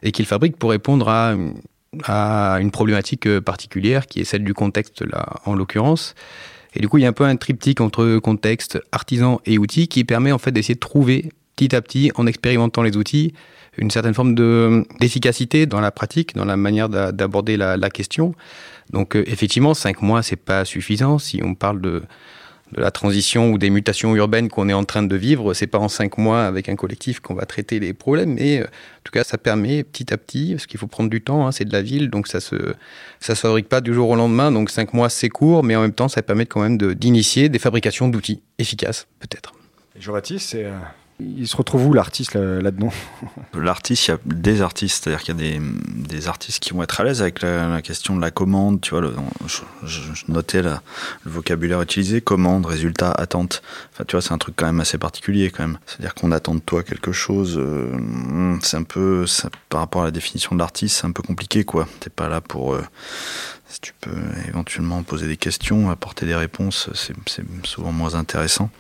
[0.02, 1.36] et qu'il fabrique pour répondre à,
[2.02, 6.16] à une problématique particulière qui est celle du contexte, là, en l'occurrence.
[6.74, 9.86] Et du coup, il y a un peu un triptyque entre contexte, artisan et outils
[9.86, 13.34] qui permet en fait d'essayer de trouver petit à petit, en expérimentant les outils,
[13.78, 14.34] une certaine forme
[15.00, 18.34] d'efficacité dans la pratique, dans la manière d'aborder la, question.
[18.90, 21.18] Donc euh, effectivement, cinq mois, c'est pas suffisant.
[21.18, 22.02] Si on parle de,
[22.76, 25.54] la transition ou des mutations urbaines qu'on est en train de vivre.
[25.54, 28.64] C'est pas en cinq mois avec un collectif qu'on va traiter les problèmes, mais euh,
[28.64, 31.52] en tout cas, ça permet petit à petit, parce qu'il faut prendre du temps, hein,
[31.52, 32.56] c'est de la ville, donc ça se,
[33.20, 34.52] ça se fabrique pas du jour au lendemain.
[34.52, 37.58] Donc cinq mois, c'est court, mais en même temps, ça permet quand même d'initier des
[37.58, 39.54] fabrications d'outils efficaces, peut-être.
[39.98, 40.66] Jean-Baptiste, c'est
[41.20, 42.92] il se retrouve où l'artiste là-dedans?
[43.54, 45.60] L'artiste, il y a des artistes, c'est-à-dire qu'il y a des,
[46.08, 48.80] des, artistes qui vont être à l'aise avec la, question de la commande.
[48.80, 49.02] Tu vois,
[49.84, 50.76] je, notais le
[51.24, 53.62] vocabulaire utilisé commande, résultat, attente.
[53.92, 55.78] Enfin, tu vois, c'est un truc quand même assez particulier quand même.
[55.86, 57.58] C'est-à-dire qu'on attend de toi quelque chose.
[57.58, 59.24] Euh, c'est un peu,
[59.68, 61.88] par rapport à la définition de l'artiste, c'est un peu compliqué quoi.
[62.00, 62.84] T'es pas là pour euh,
[63.68, 64.16] si tu peux
[64.48, 68.70] éventuellement poser des questions, apporter des réponses, c'est souvent moins intéressant.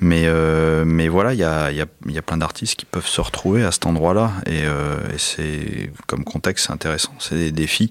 [0.00, 3.06] Mais, euh, mais voilà, il y a, y, a, y a, plein d'artistes qui peuvent
[3.06, 4.32] se retrouver à cet endroit-là.
[4.46, 7.12] Et, euh, et c'est comme contexte, c'est intéressant.
[7.18, 7.90] C'est des défis.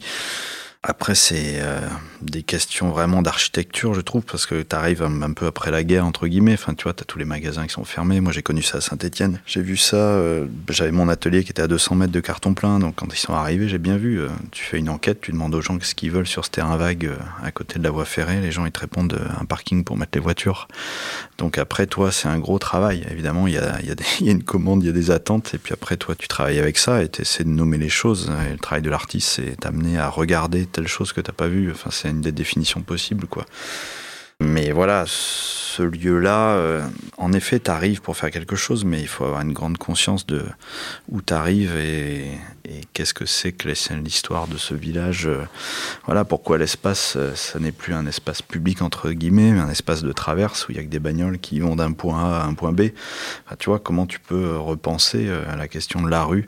[0.85, 1.79] Après, c'est euh,
[2.21, 6.05] des questions vraiment d'architecture, je trouve, parce que tu arrives un, peu après la guerre,
[6.05, 6.55] entre guillemets.
[6.55, 8.19] Enfin, tu vois, tu as tous les magasins qui sont fermés.
[8.19, 9.39] Moi, j'ai connu ça à Saint-Etienne.
[9.45, 12.79] J'ai vu ça, euh, j'avais mon atelier qui était à 200 mètres de carton plein.
[12.79, 14.19] Donc, quand ils sont arrivés, j'ai bien vu.
[14.19, 16.75] Euh, tu fais une enquête, tu demandes aux gens ce qu'ils veulent sur ce terrain
[16.75, 18.41] vague à côté de la voie ferrée.
[18.41, 20.67] Les gens, ils te répondent un parking pour mettre les voitures.
[21.37, 23.05] Donc, après, toi, c'est un gros travail.
[23.09, 25.53] Évidemment, il y a, y, a une commande, il y a des attentes.
[25.53, 28.29] Et puis après, toi, tu travailles avec ça et tu essaies de nommer les choses.
[28.49, 31.47] Et le travail de l'artiste, c'est t'amener à regarder telle chose que tu n'as pas
[31.47, 31.71] vu.
[31.71, 33.45] Enfin, c'est une des définitions possibles, quoi.
[34.39, 36.85] Mais voilà, ce lieu-là, euh,
[37.17, 40.25] en effet, tu arrives pour faire quelque chose, mais il faut avoir une grande conscience
[40.27, 40.43] de
[41.09, 42.39] où tu arrives et,
[42.93, 45.27] qu'est-ce que c'est que l'histoire de ce village.
[45.27, 45.43] Euh,
[46.05, 50.03] voilà pourquoi l'espace, euh, ça n'est plus un espace public, entre guillemets, mais un espace
[50.03, 52.45] de traverse où il y a que des bagnoles qui vont d'un point A à
[52.45, 52.89] un point B.
[53.59, 56.47] tu vois, comment tu peux repenser à la question de la rue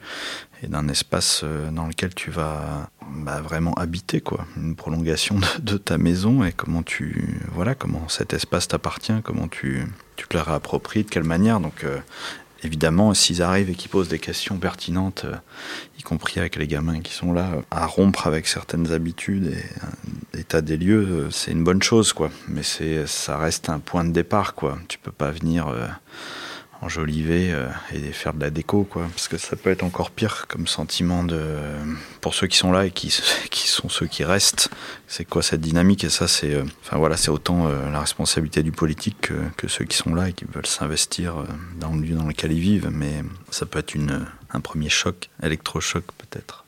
[0.67, 4.45] d'un espace euh, dans lequel tu vas bah, vraiment habiter quoi.
[4.57, 9.85] Une prolongation de, ta maison et comment tu voilà comment cet espace t'appartient comment tu
[10.15, 11.59] tu te le réappropries de quelle manière.
[11.59, 11.97] Donc euh,
[12.63, 15.35] évidemment s'ils arrivent et qu'ils posent des questions pertinentes euh,
[15.99, 20.61] y compris avec les gamins qui sont là à rompre avec certaines habitudes et l'état
[20.61, 22.29] des lieux c'est une bonne chose quoi.
[22.47, 24.77] Mais c'est ça reste un point de départ quoi.
[24.87, 25.67] Tu peux pas venir
[26.85, 29.07] enjoliver euh, et faire de la déco, quoi.
[29.09, 31.57] Parce que ça peut être encore pire comme sentiment de
[32.21, 33.07] pour ceux qui sont là et qui,
[33.51, 34.69] qui sont ceux qui restent.
[35.07, 36.03] C'est quoi cette dynamique?
[36.03, 39.67] Et ça, c'est, euh, enfin voilà, c'est autant euh, la responsabilité du politique que, que,
[39.67, 41.45] ceux qui sont là et qui veulent s'investir
[41.79, 42.89] dans le lieu dans lequel ils vivent.
[42.91, 46.64] Mais ça peut être une, un premier choc, électrochoc peut-être.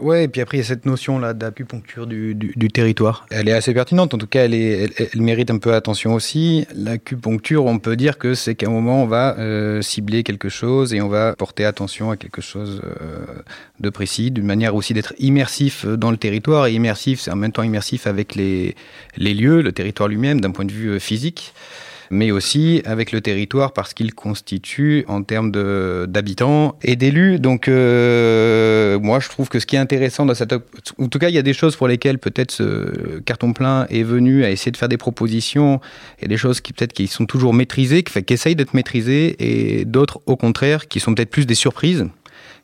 [0.00, 3.26] Ouais, et puis après, il y a cette notion-là d'acupuncture du, du, du, territoire.
[3.30, 6.66] Elle est assez pertinente, en tout cas, elle, est, elle, mérite un peu attention aussi.
[6.74, 10.94] L'acupuncture, on peut dire que c'est qu'à un moment, on va euh, cibler quelque chose
[10.94, 13.24] et on va porter attention à quelque chose euh,
[13.80, 16.66] de précis, d'une manière aussi d'être immersif dans le territoire.
[16.66, 18.76] Et immersif, c'est en même temps immersif avec les,
[19.16, 21.52] les lieux, le territoire lui-même, d'un point de vue euh, physique
[22.10, 25.52] mais aussi avec le territoire parce qu'il constitue en termes
[26.06, 27.38] d'habitants et d'élus.
[27.38, 30.52] Donc euh, moi je trouve que ce qui est intéressant dans cette...
[30.52, 34.02] En tout cas il y a des choses pour lesquelles peut-être ce carton plein est
[34.02, 35.80] venu à essayer de faire des propositions
[36.20, 40.20] et des choses qui peut-être qui sont toujours maîtrisées, qui essayent d'être maîtrisées et d'autres
[40.26, 42.06] au contraire qui sont peut-être plus des surprises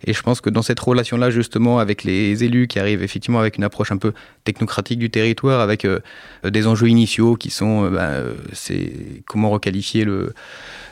[0.05, 3.57] et je pense que dans cette relation-là, justement, avec les élus qui arrivent effectivement avec
[3.57, 4.13] une approche un peu
[4.45, 6.01] technocratique du territoire, avec euh,
[6.45, 8.13] des enjeux initiaux qui sont, euh, bah,
[8.53, 8.93] c'est
[9.27, 10.33] comment requalifier le,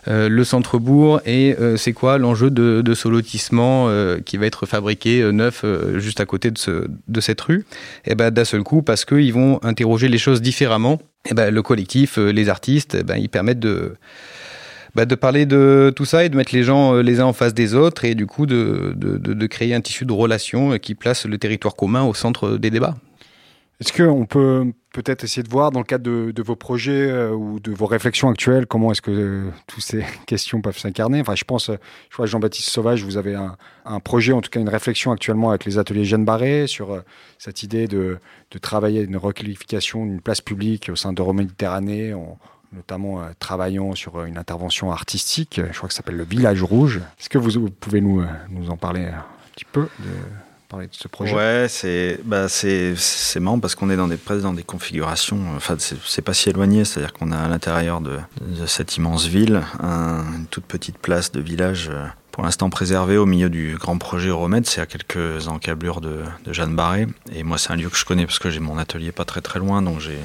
[0.09, 3.89] euh, centre-bourg et c'est quoi l'enjeu de, de, ce lotissement
[4.27, 5.65] qui va être fabriqué neuf
[5.97, 7.65] juste à côté de, ce, de cette rue.
[8.05, 11.01] Et ben d'un seul coup, parce qu'ils vont interroger les choses différemment,
[11.35, 13.95] ben le collectif, les artistes, ils permettent de
[14.95, 17.33] bah, de parler de tout ça et de mettre les gens euh, les uns en
[17.33, 20.79] face des autres et du coup de, de, de créer un tissu de relations euh,
[20.79, 22.97] qui place le territoire commun au centre des débats.
[23.81, 27.33] Est-ce qu'on peut peut-être essayer de voir dans le cadre de, de vos projets euh,
[27.33, 31.21] ou de vos réflexions actuelles comment est-ce que euh, toutes ces questions peuvent s'incarner?
[31.21, 31.71] Enfin, je pense,
[32.11, 35.51] je vois Jean-Baptiste Sauvage, vous avez un, un, projet, en tout cas une réflexion actuellement
[35.51, 37.01] avec les ateliers Jeanne Barré sur euh,
[37.39, 38.19] cette idée de,
[38.53, 42.39] de travailler une requalification d'une place publique au sein d'Euroméditerranée en,
[42.75, 46.63] notamment euh, travaillant sur euh, une intervention artistique, je crois que ça s'appelle le Village
[46.63, 47.01] Rouge.
[47.19, 50.11] Est-ce que vous, pouvez nous, euh, en parler un petit peu de,
[50.69, 51.35] parler de ce projet?
[51.35, 55.77] Ouais, c'est bah, c'est marrant parce qu'on est dans des, presque dans des configurations, enfin
[55.79, 58.19] c'est pas si éloigné, c'est-à-dire qu'on a à l'intérieur de,
[58.67, 61.91] cette immense ville un, une toute petite place de village
[62.33, 66.53] pour l'instant préservé au milieu du grand projet Euromède, c'est à quelques encablures de, de
[66.53, 67.07] Jeanne Barré.
[67.33, 69.41] Et moi, c'est un lieu que je connais parce que j'ai mon atelier pas très
[69.41, 70.19] très loin, donc j'ai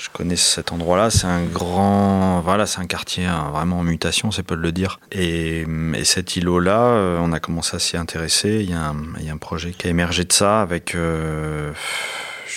[0.00, 1.10] je connais cet endroit-là.
[1.10, 4.72] C'est un grand, voilà, c'est un quartier hein, vraiment en mutation, c'est peu de le
[4.72, 4.98] dire.
[5.12, 8.60] Et, et cet îlot-là, euh, on a commencé à s'y intéresser.
[8.62, 8.92] Il y, a
[9.32, 10.94] un, projet qui a émergé de ça avec.
[10.94, 11.72] Euh,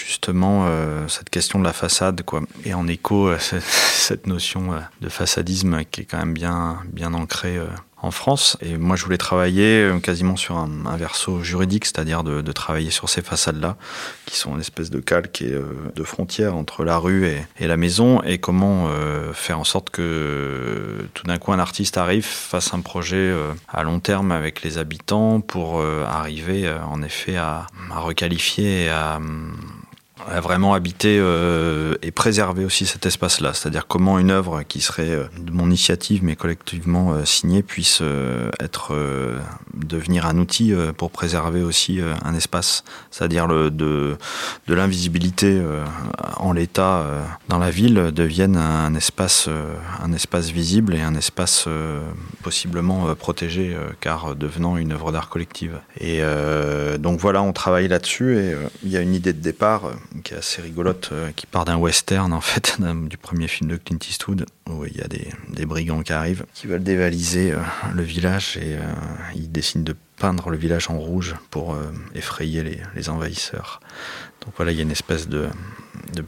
[0.06, 0.68] justement
[1.08, 6.02] cette question de la façade, quoi, et en écho à cette notion de façadisme qui
[6.02, 7.60] est quand même bien, bien ancrée
[8.04, 8.58] en France.
[8.62, 13.10] Et moi, je voulais travailler euh, quasiment sur un, verso juridique, c'est-à-dire de, travailler sur
[13.10, 13.78] ces façades-là,
[14.26, 15.64] qui sont une espèce de calque et euh,
[15.96, 21.08] de frontière entre la rue et, la maison, et comment euh, faire en sorte que
[21.14, 23.34] tout d'un coup un artiste arrive, fasse un projet
[23.70, 29.20] à long terme avec les habitants pour arriver en effet à requalifier et à
[30.30, 33.54] à vraiment habiter euh, et préserver aussi cet espace-là.
[33.54, 38.00] C'est-à-dire comment une œuvre qui serait euh, de mon initiative mais collectivement euh, signée puisse
[38.02, 38.94] euh, être
[39.74, 42.84] devenir un outil pour préserver aussi un espace.
[43.12, 44.18] C'est-à-dire le, de,
[44.68, 45.62] de l'invisibilité
[46.38, 47.06] en l'état
[47.50, 49.50] dans la ville devienne un espace,
[50.02, 51.68] un espace visible et un espace
[52.44, 55.80] possiblement protégé car devenant une œuvre d'art collective.
[56.00, 56.22] Et
[57.00, 60.38] donc voilà, on travaille là-dessus et il y a une idée de départ qui est
[60.38, 62.78] assez rigolote, euh, qui part d'un western en fait,
[63.10, 66.68] du premier film de Clint Eastwood, où il y a des, brigands qui arrivent, qui
[66.68, 67.60] veulent dévaliser euh,
[67.94, 68.82] le village et euh,
[69.36, 71.76] ils décident de peindre le village en rouge pour
[72.16, 72.64] effrayer
[72.96, 73.82] les, envahisseurs.
[74.42, 75.50] Donc voilà, il y a une espèce de,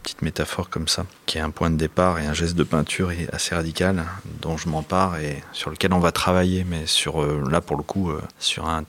[0.03, 3.11] petite métaphore comme ça, qui est un point de départ et un geste de peinture
[3.31, 4.03] assez radical,
[4.41, 8.11] dont je m'empare et sur lequel on va travailler, mais sur là pour le coup,
[8.37, 8.83] sur un,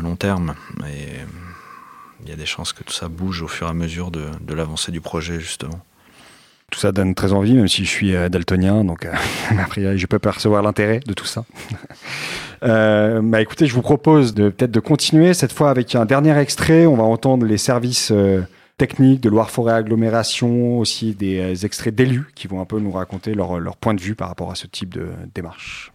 [0.00, 0.54] long terme.
[2.22, 4.54] Il y a des chances que tout ça bouge au fur et à mesure de,
[4.54, 5.80] l'avancée du projet, justement.
[6.70, 9.12] Tout ça donne très envie, même si je suis euh, daltonien, donc euh,
[9.50, 11.44] a priori, je peux percevoir l'intérêt de tout ça.
[12.62, 16.36] euh, bah, écoutez, je vous propose de peut-être de continuer cette fois avec un dernier
[16.38, 16.86] extrait.
[16.86, 18.12] On va entendre les services
[18.78, 23.76] techniques de Loire-Forêt Agglomération, aussi des extraits d'élus qui vont un peu nous raconter leur
[23.76, 25.91] point de vue par rapport à ce type de démarche.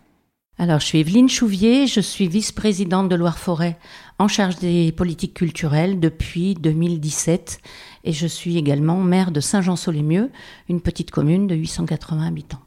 [0.60, 3.78] Alors, je suis Evelyne Chouvier, je suis vice-présidente de Loire-Forêt
[4.18, 7.60] en charge des politiques culturelles depuis 2017
[8.06, 10.32] et je suis également maire de Saint-Jean-Sol-les-Mieux,
[10.68, 12.62] une petite commune de 880 habitants.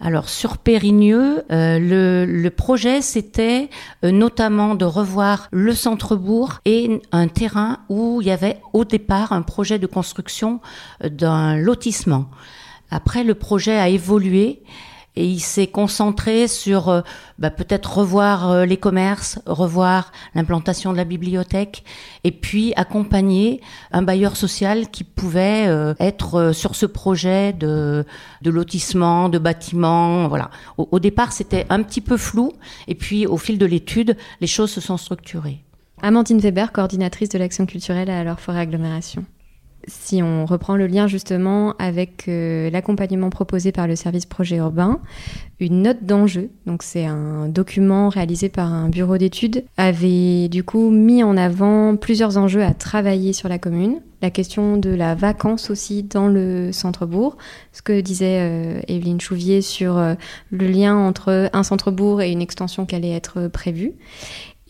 [0.00, 3.70] Alors sur Périgneux, euh, le, le, projet c'était
[4.04, 9.30] euh, notamment de revoir le centre-bourg et un terrain où il y avait au départ
[9.30, 10.60] un projet de construction
[11.04, 12.28] euh, d'un lotissement.
[12.90, 14.62] Après, le projet a évolué
[15.16, 17.00] et il s'est concentré sur euh,
[17.38, 21.84] bah, peut-être revoir euh, les commerces, revoir l'implantation de la bibliothèque,
[22.24, 23.60] et puis accompagner
[23.92, 28.04] un bailleur social qui pouvait euh, être sur ce projet de,
[28.44, 30.28] lotissement, de bâtiment.
[30.28, 30.50] Voilà.
[30.78, 32.52] Au, départ, c'était un petit peu flou,
[32.86, 35.64] et puis au fil de l'étude, les choses se sont structurées.
[36.02, 39.24] Amandine Weber, coordinatrice de l'action culturelle à forêt agglomération
[39.86, 45.00] si on reprend le lien justement avec euh, l'accompagnement proposé par le service projet urbain,
[45.58, 50.90] une note d'enjeu, donc c'est un document réalisé par un bureau d'études, avait du coup
[50.90, 54.00] mis en avant plusieurs enjeux à travailler sur la commune.
[54.22, 57.38] La question de la vacance aussi dans le centre-bourg,
[57.72, 60.14] ce que disait euh, Evelyne Chouvier sur euh,
[60.50, 63.94] le lien entre un centre-bourg et une extension qui allait être prévue.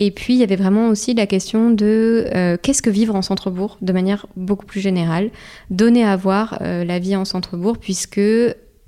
[0.02, 3.20] Et puis, il y avait vraiment aussi la question de euh, qu'est-ce que vivre en
[3.20, 5.30] centre-bourg de manière beaucoup plus générale,
[5.68, 8.20] donner à voir euh, la vie en centre-bourg, puisque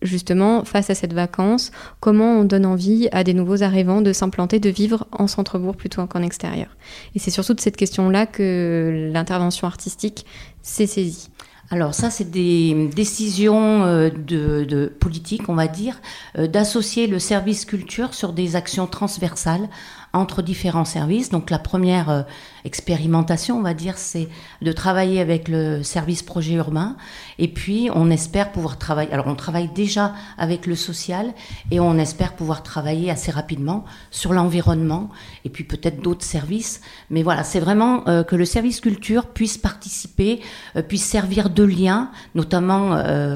[0.01, 1.71] justement, face à cette vacance,
[2.01, 6.05] comment on donne envie à des nouveaux arrivants de s'implanter, de vivre en centre-bourg plutôt
[6.07, 6.77] qu'en extérieur.
[7.15, 10.25] Et c'est surtout de cette question-là que l'intervention artistique
[10.63, 11.29] s'est saisie.
[11.71, 16.01] Alors ça, c'est des décisions euh, de, de, politique, on va dire,
[16.37, 19.69] d'associer le service culture sur des actions transversales
[20.13, 21.31] entre différents services.
[21.31, 22.23] Donc la première euh,
[22.65, 24.29] expérimentation, on va dire, c'est
[24.61, 26.97] de travailler avec le service projet urbain.
[27.39, 29.13] Et puis, on espère pouvoir travailler.
[29.13, 31.33] Alors, on travaille déjà avec le social
[31.71, 35.09] et on espère pouvoir travailler assez rapidement sur l'environnement
[35.45, 36.83] et puis peut-être d'autres services.
[37.11, 40.41] Mais voilà, c'est vraiment euh, que le service culture puisse participer,
[40.77, 42.93] euh, puisse servir de lien, notamment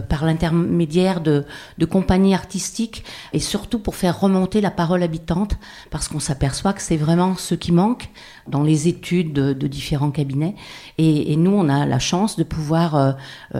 [0.08, 1.44] par l'intermédiaire de
[1.84, 5.56] compagnies artistiques et surtout pour faire remonter la parole habitante
[5.90, 8.08] parce qu'on s'aperçoit que c'est vraiment ce qui manque
[8.48, 10.54] dans les études de, différents cabinets.
[10.98, 13.12] Et, nous, on a la chance de pouvoir, euh,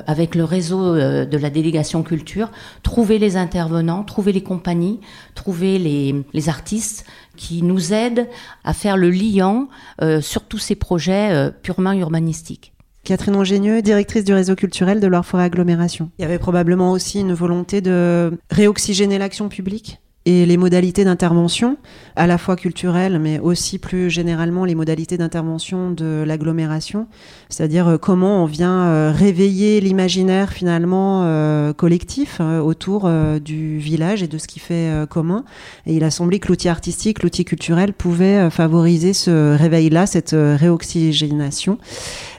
[0.06, 2.50] avec le réseau euh, de la délégation culture,
[2.82, 5.00] trouver les intervenants, trouver les compagnies,
[5.34, 7.04] trouver les, artistes
[7.36, 8.28] qui nous aident
[8.64, 9.68] à faire le liant
[10.02, 12.72] euh, sur tous ces projets euh, purement urbanistiques.
[13.04, 16.10] Catherine Ongénieux, directrice du réseau culturel de leur forêt agglomération.
[16.18, 20.00] Il y avait probablement aussi une volonté de réoxygéner l'action publique?
[20.26, 21.78] Et les modalités d'intervention,
[22.16, 27.06] à la fois culturelles, mais aussi plus généralement les modalités d'intervention de l'agglomération,
[27.48, 33.08] c'est-à-dire euh, comment on vient euh, réveiller l'imaginaire finalement euh, collectif autour
[33.40, 35.44] du village et de ce qui fait commun.
[35.86, 41.78] Et il a semblé que l'outil artistique, l'outil culturel pouvait favoriser ce réveil-là, cette réoxygénation.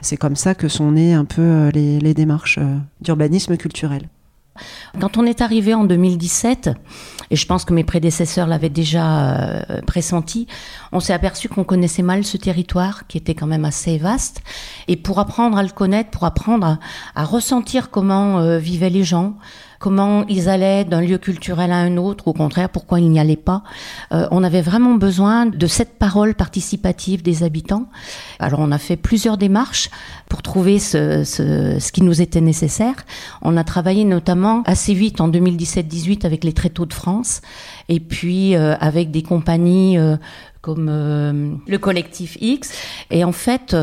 [0.02, 2.58] C'est comme ça que sont nées un peu les, les démarches
[3.00, 4.08] d'urbanisme culturel.
[5.00, 6.70] Quand on est arrivé en 2017,
[7.30, 10.46] et je pense que mes prédécesseurs l'avaient déjà euh, pressenti,
[10.92, 14.42] on s'est aperçu qu'on connaissait mal ce territoire qui était quand même assez vaste.
[14.86, 16.78] Et pour apprendre à le connaître, pour apprendre
[17.14, 19.34] à, ressentir comment euh, vivaient les gens,
[19.78, 23.20] comment ils allaient d'un lieu culturel à un autre, ou au contraire, pourquoi ils n'y
[23.20, 23.62] allaient pas.
[24.12, 27.88] Euh, on avait vraiment besoin de cette parole participative des habitants.
[28.38, 29.90] Alors on a fait plusieurs démarches
[30.28, 32.94] pour trouver ce, ce, ce qui nous était nécessaire.
[33.42, 37.40] On a travaillé notamment assez vite en 2017-18 avec les Tréteaux de France,
[37.88, 40.16] et puis euh, avec des compagnies euh,
[40.60, 42.72] comme le collectif X.
[43.10, 43.74] Et en fait,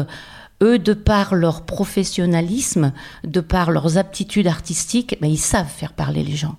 [0.62, 2.94] eux, de par leur professionnalisme,
[3.24, 6.58] de par leurs aptitudes artistiques, ben, ils savent faire parler les gens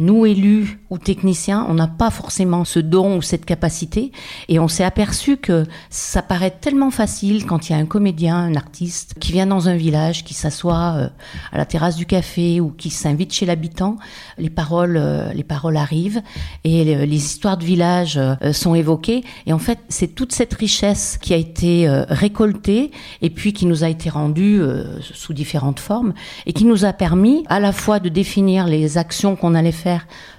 [0.00, 4.12] nous, élus ou techniciens, on n'a pas forcément ce don ou cette capacité.
[4.48, 8.36] Et on s'est aperçu que ça paraît tellement facile quand il y a un comédien,
[8.36, 11.08] un artiste qui vient dans un village, qui s'assoit euh,
[11.52, 13.96] à la terrasse du café ou qui s'invite chez l'habitant.
[14.38, 16.22] Les paroles, euh, les paroles arrivent
[16.64, 19.22] et les, histoires de village euh, sont évoquées.
[19.46, 22.90] Et en fait, c'est toute cette richesse qui a été récoltée
[23.22, 24.62] et puis qui nous a été rendue
[25.00, 26.14] sous différentes formes
[26.46, 29.89] et qui nous a permis à la fois de définir les actions qu'on allait faire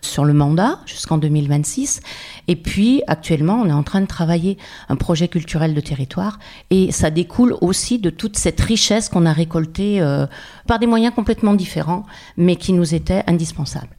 [0.01, 2.01] sur le mandat jusqu'en 2026.
[2.47, 4.57] Et puis, actuellement, on est en train de travailler
[4.89, 6.39] un projet culturel de territoire
[6.69, 10.25] et ça découle aussi de toute cette richesse qu'on a récoltée euh,
[10.67, 12.05] par des moyens complètement différents,
[12.37, 13.95] mais qui nous étaient indispensables.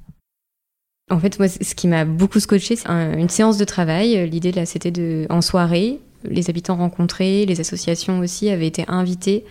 [1.10, 4.28] En fait, moi, ce qui m'a beaucoup scotché, c'est une séance de travail.
[4.30, 9.44] L'idée, là, c'était en soirée, les habitants rencontrés, les associations aussi avaient été invités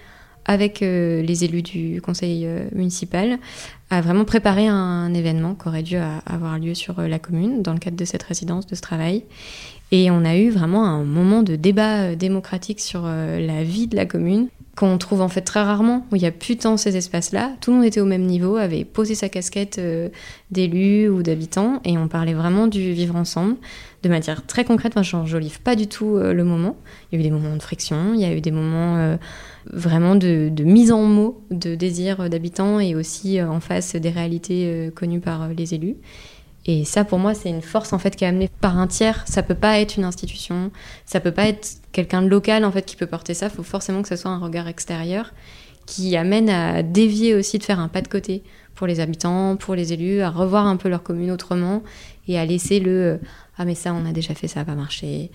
[0.45, 3.38] avec euh, les élus du conseil euh, municipal
[3.92, 7.74] à vraiment préparer un, événement qui aurait dû avoir lieu sur euh, la commune dans
[7.74, 9.26] le cadre de cette résidence, de ce travail.
[9.92, 14.06] Et on a eu vraiment un moment de débat démocratique sur la vie de la
[14.06, 17.52] commune qu'on trouve en fait très rarement, où il n'y a plus tant ces espaces-là.
[17.60, 19.82] Tout le monde était au même niveau, avait posé sa casquette
[20.50, 23.58] d'élu ou d'habitant, et on parlait vraiment du vivre ensemble
[24.04, 24.94] de manière très concrète.
[24.96, 26.78] Enfin, je n'enjolive pas du tout le moment.
[27.12, 29.18] Il y a eu des moments de friction, il y a eu des moments
[29.66, 34.66] vraiment de, mise en mots de désirs d'habitants et aussi euh, en face des réalités
[34.66, 35.95] euh, connues par euh, les élus.
[36.66, 39.24] Et ça, pour moi, c'est une force en fait qui est amenée par un tiers.
[39.28, 40.72] Ça peut pas être une institution,
[41.05, 43.47] ça peut pas être quelqu'un de local en fait qui peut porter ça.
[43.47, 45.34] Il faut forcément que ce soit un regard extérieur
[45.88, 48.43] qui amène à dévier aussi, de faire un pas de côté
[48.76, 51.82] pour les habitants, pour les élus, à revoir un peu leur commune autrement
[52.28, 53.20] et à laisser le
[53.57, 55.32] ah mais ça on a déjà fait, ça va pas marcher,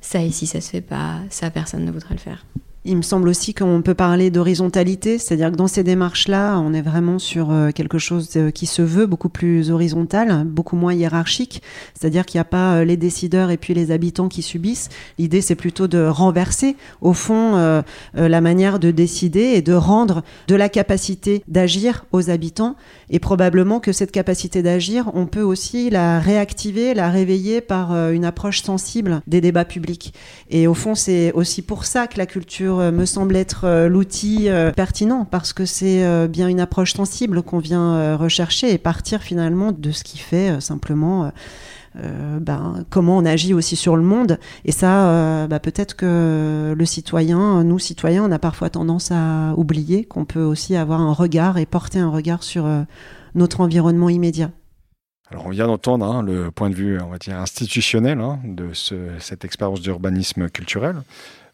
[0.00, 2.44] ça ici ça se fait pas, ça personne ne voudrait le faire.
[2.86, 6.80] Il me semble aussi qu'on peut parler d'horizontalité, c'est-à-dire que dans ces démarches-là, on est
[6.80, 11.62] vraiment sur euh, quelque chose euh, qui se veut beaucoup plus horizontal, beaucoup moins hiérarchique,
[11.92, 14.88] c'est-à-dire qu'il n'y a pas euh, les décideurs et puis les habitants qui subissent.
[15.18, 17.82] L'idée, c'est plutôt de renverser, au fond,
[18.14, 22.76] la manière de décider et de rendre de la capacité d'agir aux habitants.
[23.10, 28.24] Et probablement que cette capacité d'agir, on peut aussi la réactiver, la réveiller par une
[28.24, 30.14] approche sensible des débats publics.
[30.48, 33.88] Et au fond, c'est aussi pour ça que la culture euh, me semble être euh,
[33.88, 39.22] l'outil euh, pertinent parce que c'est bien une approche sensible qu'on vient rechercher et partir
[39.22, 41.32] finalement de ce qui fait simplement
[41.94, 44.38] ben, comment on agit aussi sur le monde.
[44.64, 50.04] Et ça, ben, peut-être que le citoyen, nous citoyens, on a parfois tendance à oublier
[50.04, 52.66] qu'on peut aussi avoir un regard et porter un regard sur
[53.34, 54.50] notre environnement immédiat.
[55.30, 58.70] Alors on vient d'entendre hein, le point de vue, on va dire, institutionnel hein, de
[58.74, 60.96] cette expérience d'urbanisme culturel.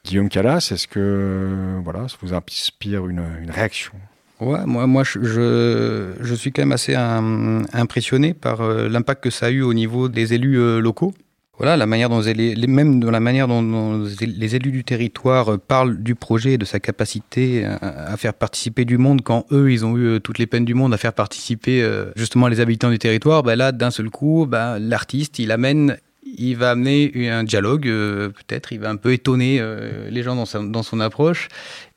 [0.06, 3.92] Guillaume Calas, est-ce que voilà, ça vous inspire une, réaction?
[4.38, 9.46] Ouais, moi, moi je, je, suis quand même assez impressionné par euh, l'impact que ça
[9.46, 11.12] a eu au niveau des élus euh, locaux.
[11.58, 12.20] Voilà, la manière dont
[12.68, 16.66] même dans la manière dont, les élus du territoire euh, parlent du projet et de
[16.66, 20.66] sa capacité à, faire participer du monde quand eux, ils ont eu toutes les peines
[20.66, 21.84] du monde à faire participer
[22.14, 25.96] justement les habitants du territoire, ben là, d'un seul coup, ben, l'artiste, il amène
[26.26, 30.34] il va amener un dialogue, euh, peut-être, il va un peu étonner euh, les gens
[30.34, 31.48] dans, son approche.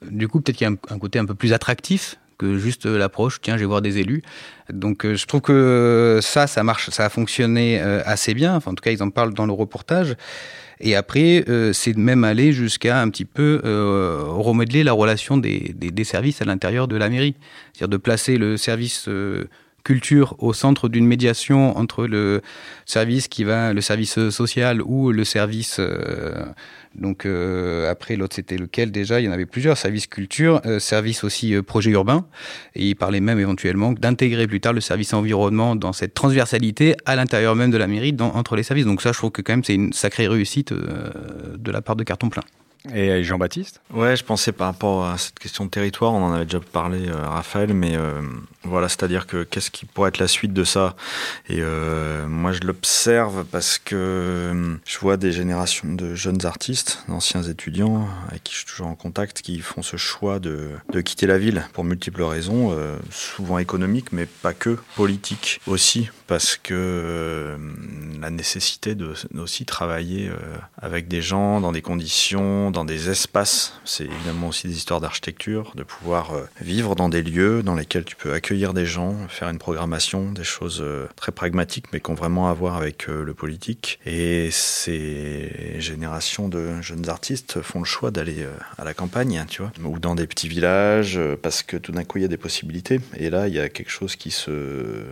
[0.10, 3.42] Du coup, peut-être qu'il y a un, côté un peu plus attractif que juste l'approche,
[3.42, 4.22] tiens, je vais voir des élus.
[4.72, 8.56] Donc euh, je trouve que ça, ça marche, ça a fonctionné assez bien.
[8.56, 10.16] En tout cas, ils en parlent dans le reportage.
[10.80, 16.46] Et après, c'est même aller jusqu'à un petit peu remodeler la relation des services à
[16.46, 17.36] l'intérieur de la mairie.
[17.74, 19.10] C'est-à-dire de placer le service
[19.84, 22.42] culture au centre d'une médiation entre le
[22.86, 25.78] service qui va, le service social ou le service.
[25.80, 26.46] Euh,
[26.96, 29.20] donc euh, après l'autre c'était lequel déjà?
[29.20, 32.26] Il y en avait plusieurs services culture, euh, service aussi euh, projet urbain.
[32.76, 37.16] Et il parlait même éventuellement d'intégrer plus tard le service environnement dans cette transversalité à
[37.16, 38.86] l'intérieur même de la mairie dans, entre les services.
[38.86, 42.04] Donc ça, je trouve que quand même c'est une sacrée réussite de la part de
[42.04, 42.44] Carton Plein.
[42.94, 43.82] Et Jean-Baptiste?
[43.94, 47.10] Ouais, je pensais par rapport à cette question de territoire, on en avait déjà parlé,
[47.10, 48.22] euh, Raphaël, mais euh,
[48.64, 50.96] voilà, c'est-à-dire que qu'est-ce qui pourrait être la suite de ça?
[51.48, 57.44] Et euh, moi, je l'observe parce que je vois des générations de jeunes artistes, d'anciens
[57.44, 61.28] étudiants, avec qui je suis toujours en contact, qui font ce choix de, de quitter
[61.28, 62.76] la ville pour multiples raisons,
[63.12, 67.58] souvent économiques, mais pas que, politiques aussi, parce que
[68.20, 70.30] la nécessité de aussi travailler
[70.82, 72.20] avec des gens dans des conditions
[72.72, 73.74] dans des espaces.
[73.86, 78.06] C'est évidemment aussi des histoires d'architecture, de pouvoir euh, vivre dans des lieux dans lesquels
[78.06, 82.12] tu peux accueillir des gens, faire une programmation, des choses euh, très pragmatiques mais qui
[82.12, 84.00] ont vraiment à voir avec euh, le politique.
[84.06, 88.46] Et ces générations de jeunes artistes font le choix d'aller
[88.78, 92.18] à la campagne, tu vois, ou dans des petits villages parce que tout d'un coup
[92.18, 93.00] il y a des possibilités.
[93.18, 95.04] Et là il y a quelque chose qui se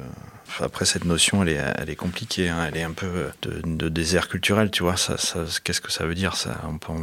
[0.60, 2.50] après, cette notion, elle est, elle est compliquée.
[2.50, 2.66] Hein.
[2.68, 4.96] Elle est un peu de, de, désert culturel, tu vois.
[5.64, 6.34] Qu'est-ce que ça veut dire
[6.68, 6.94] on peut,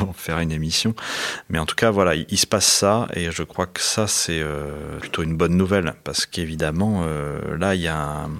[0.00, 0.94] en, faire une émission.
[1.48, 3.08] Mais en tout cas, voilà, il, se passe ça.
[3.14, 5.94] Et je crois que ça, c'est euh, plutôt une bonne nouvelle.
[6.04, 8.30] Parce qu'évidemment, euh, là, il y, a un,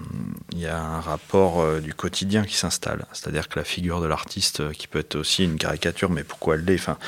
[0.54, 3.06] y a un rapport euh, du quotidien qui s'installe.
[3.12, 6.64] C'est-à-dire que la figure de l'artiste, qui peut être aussi une caricature, mais pourquoi elle
[6.64, 6.74] l'est?
[6.74, 6.98] Enfin,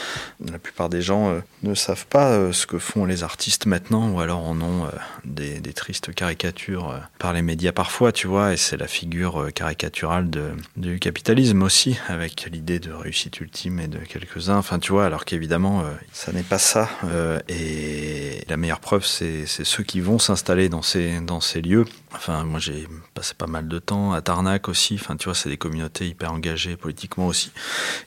[0.51, 4.45] La plupart des gens ne savent pas ce que font les artistes maintenant, ou alors
[4.45, 4.89] en ont
[5.25, 10.29] des tristes caricatures par les médias parfois, tu vois, et c'est la figure euh, caricaturale
[10.29, 15.07] de, du capitalisme aussi, avec l'idée de réussite ultime et de quelques-uns, enfin tu vois,
[15.07, 16.91] alors qu'évidemment, euh, ça n'est pas ça.
[17.05, 21.85] Euh, et la meilleure preuve, c'est ceux qui vont s'installer dans ces, dans ces lieux.
[22.13, 25.49] Enfin, moi j'ai passé pas mal de temps à Tarnac aussi, enfin tu vois, c'est
[25.49, 27.53] des communautés hyper engagées politiquement aussi,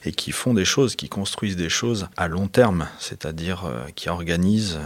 [0.04, 3.64] et qui font des choses, qui construisent des choses à long terme, c'est-à-dire
[3.96, 4.78] qui organisent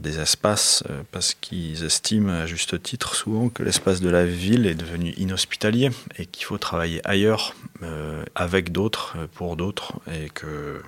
[0.00, 4.66] des espaces parce qu'ils estiment à juste titre souvent que les l'espace de la ville
[4.66, 10.28] est devenu inhospitalier et qu'il faut travailler ailleurs euh, avec d'autres, euh, pour d'autres, et
[10.28, 10.82] que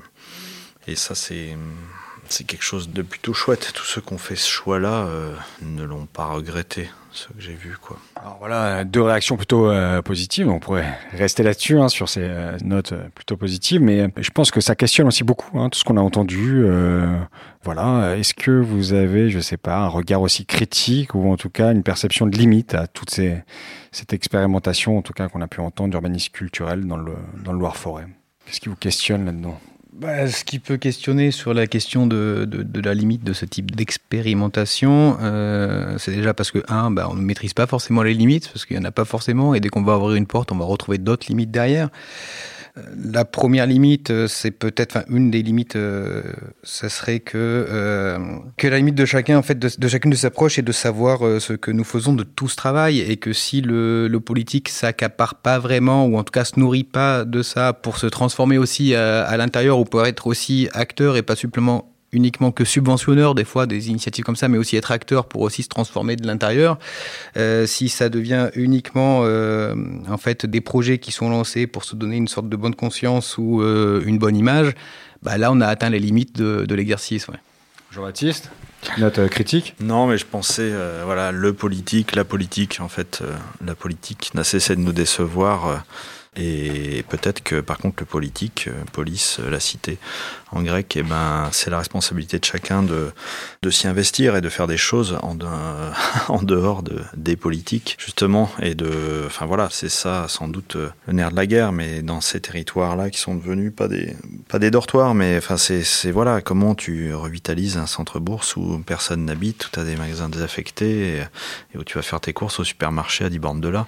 [0.87, 1.57] et ça c'est
[2.29, 3.73] c'est quelque chose de plutôt chouette.
[3.73, 7.55] Tous ceux qui ont fait ce choix-là euh, ne l'ont pas regretté, ce que j'ai
[7.55, 7.75] vu.
[7.81, 7.97] Quoi.
[8.17, 9.73] Alors voilà, deux réactions plutôt
[10.05, 10.51] positives.
[10.51, 12.31] On pourrait rester là-dessus, hein, sur ces
[12.63, 15.97] notes plutôt positives, mais je pense que ça questionne aussi beaucoup hein, tout ce qu'on
[15.97, 16.67] a entendu.
[17.65, 21.49] Voilà, est-ce que vous avez, je sais pas, un regard aussi critique ou en tout
[21.49, 23.43] cas une perception de limite à toute ces,
[23.91, 27.59] cette expérimentation, en tout cas qu'on a pu entendre d'urbanisme culturel dans le, dans le
[27.59, 28.07] Loire-Forêt
[28.45, 29.59] Qu'est-ce qui vous questionne là-dedans?
[29.95, 33.47] Bah, ce qui peut questionner sur la question de, de, de la limite de ce
[33.47, 38.13] type d'expérimentation, euh, c'est déjà parce que, un, bah, on ne maîtrise pas forcément les
[38.13, 40.51] limites, parce qu'il n'y en a pas forcément, et dès qu'on va ouvrir une porte,
[40.51, 41.91] on va retrouver d'autres limites derrière.
[42.77, 46.23] La première limite, euh, c'est peut-être, enfin, une des limites, euh,
[46.65, 48.19] ça serait que euh,
[48.61, 51.39] la limite de chacun, en fait, de, chacune de ses approches, est de savoir euh,
[51.39, 55.61] ce que nous faisons de tout ce travail, et que si le, politique s'accapare pas
[55.61, 59.37] vraiment, ou en tout cas se nourrit pas de ça pour se transformer aussi à
[59.37, 63.91] l'intérieur, ou pour être aussi acteur et pas simplement uniquement que subventionneur des fois des
[63.91, 66.79] initiatives comme ça, mais aussi être acteur pour aussi se transformer de l'intérieur.
[67.37, 69.75] Euh, si ça devient uniquement euh,
[70.09, 73.37] en fait des projets qui sont lancés pour se donner une sorte de bonne conscience
[73.39, 74.73] ou euh, une bonne image,
[75.23, 77.29] bah là on a atteint les limites de, de l'exercice.
[77.29, 77.37] Ouais.
[77.91, 78.51] Jean-Baptiste
[78.99, 79.75] Note critique?
[79.81, 83.33] Non, mais je pensais, euh, voilà, le politique, la politique, en fait, euh,
[83.65, 85.85] la politique n'a cessé de nous décevoir.
[86.39, 89.99] Euh, et peut-être que par contre le politique, police, la cité,
[90.53, 93.13] en grec, eh ben, c'est la responsabilité de chacun de,
[93.63, 95.37] de s'y investir et de faire des choses en,
[96.29, 98.51] en dehors de, des politiques, justement.
[98.63, 102.21] Et de, enfin voilà, c'est ça sans doute le nerf de la guerre, mais dans
[102.21, 104.15] ces territoires-là qui sont devenus pas des,
[104.49, 109.67] pas des dortoirs, mais enfin c'est, voilà, comment tu revitalises un centre-bourse où personne n'habite,
[109.67, 111.19] où tu as des magasins désaffectés et,
[111.75, 113.87] et, où tu vas faire tes courses au supermarché à 10 bornes de là.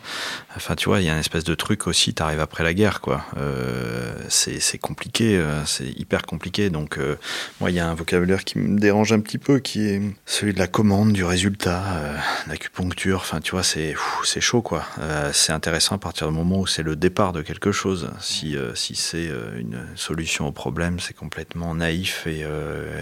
[0.56, 3.00] Enfin, tu vois, il y a une espèce de truc aussi, tu après la guerre,
[3.00, 3.24] quoi.
[3.36, 7.16] Euh, c'est, compliqué, euh, c'est hyper compliqué donc, euh,
[7.60, 10.54] moi, il y a un vocabulaire qui me dérange un petit peu, qui est celui
[10.54, 12.16] de la commande, du résultat, euh,
[12.48, 13.18] l'acupuncture.
[13.20, 13.94] Enfin, tu vois, c'est
[14.40, 14.84] chaud, quoi.
[15.00, 18.10] Euh, c'est intéressant à partir du moment où c'est le départ de quelque chose.
[18.20, 22.44] Si, si c'est une solution au problème, c'est complètement naïf et,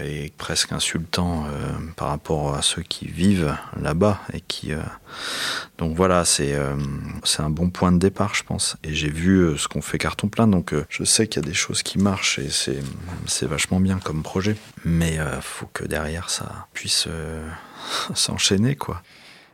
[0.05, 1.45] et presque insultant
[1.95, 4.71] par rapport à ceux qui vivent là-bas et qui.
[5.77, 6.55] donc voilà, c'est
[7.23, 8.77] c'est un bon point de départ, je pense.
[8.83, 11.55] Et j'ai vu ce qu'on fait carton plein, donc je sais qu'il y a des
[11.55, 12.81] choses qui marchent et c'est
[13.25, 14.55] c'est vachement bien comme projet.
[14.83, 17.47] Mais euh, faut que derrière ça puisse euh,
[18.13, 19.01] s'enchaîner, quoi.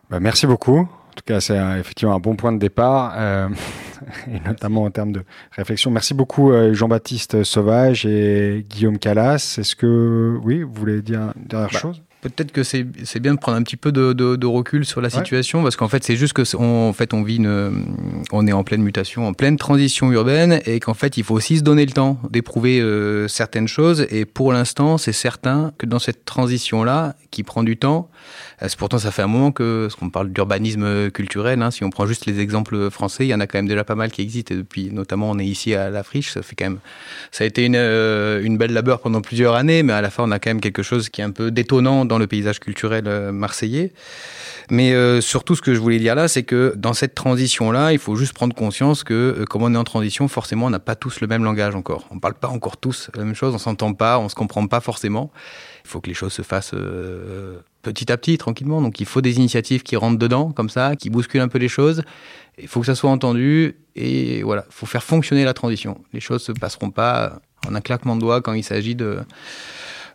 [0.10, 0.80] Bah, merci beaucoup.
[0.80, 3.50] En tout cas, c'est effectivement un bon point de départ, euh,
[4.28, 5.92] et notamment en termes de réflexion.
[5.92, 9.56] Merci beaucoup euh, Jean-Baptiste Sauvage et Guillaume Calas.
[9.58, 12.02] Est-ce que, oui, vous voulez dire une dernière Bah, chose?
[12.22, 15.02] Peut-être que c'est c'est bien de prendre un petit peu de, de- de recul sur
[15.02, 17.84] la situation parce qu'en fait c'est juste que on, en fait on vit une,
[18.32, 21.58] on est en pleine mutation, en pleine transition urbaine et qu'en fait il faut aussi
[21.58, 24.06] se donner le temps d'éprouver euh, certaines choses.
[24.12, 28.10] Et pour l'instant c'est certain que dans cette transition là qui prend du temps,
[28.78, 32.06] pourtant ça fait un moment que parce qu'on parle d'urbanisme culturel, hein, si on prend
[32.06, 34.54] juste les exemples français, il y en a quand même déjà pas mal qui existent
[34.54, 36.80] et depuis notamment on est ici à la friche, ça fait quand même
[37.32, 40.32] ça a été une, euh, belle labeur pendant plusieurs années, mais à la fin, on
[40.32, 43.32] a quand même quelque chose qui est un peu détonnant dans le paysage culturel euh,
[43.32, 43.92] marseillais.
[44.72, 48.00] Mais euh, surtout, ce que je voulais dire là, c'est que dans cette transition-là, il
[48.00, 50.96] faut juste prendre conscience que, euh, comme on est en transition, forcément, on n'a pas
[50.96, 52.08] tous le même langage encore.
[52.10, 54.80] On parle pas encore tous la même chose, on s'entend pas, on se comprend pas
[54.80, 55.30] forcément.
[55.84, 58.82] Il faut que les choses se fassent euh, petit à petit, tranquillement.
[58.82, 61.68] Donc, il faut des initiatives qui rentrent dedans, comme ça, qui bousculent un peu les
[61.68, 62.04] choses.
[62.62, 66.02] Il faut que ça soit entendu et voilà, il faut faire fonctionner la transition.
[66.14, 69.20] Les choses se passeront pas en un claquement de doigts quand il s'agit de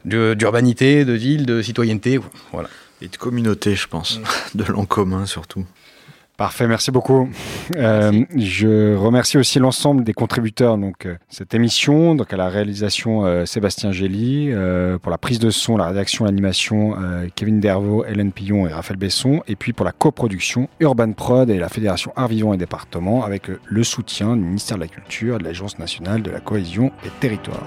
[0.04, 2.20] de- d'urbanité, de, ville, de citoyenneté,
[2.52, 2.68] voilà.
[3.02, 4.20] Et de communauté, je pense.
[4.54, 5.64] De l'en commun surtout.
[6.36, 7.30] Parfait, merci beaucoup.
[7.76, 13.24] Euh, je remercie aussi l'ensemble des contributeurs donc euh, cette émission, donc à la réalisation
[13.24, 16.94] euh, Sébastien Gély, euh, pour la prise de son, la rédaction, l'animation
[17.34, 21.58] Kevin Dervaux, Hélène Pillon et Raphaël Besson, et puis pour la coproduction Urban Prod et
[21.58, 25.44] la Fédération Art Vivant et Département avec le soutien du ministère de la Culture, de
[25.44, 27.66] l'Agence nationale de la cohésion et territoire.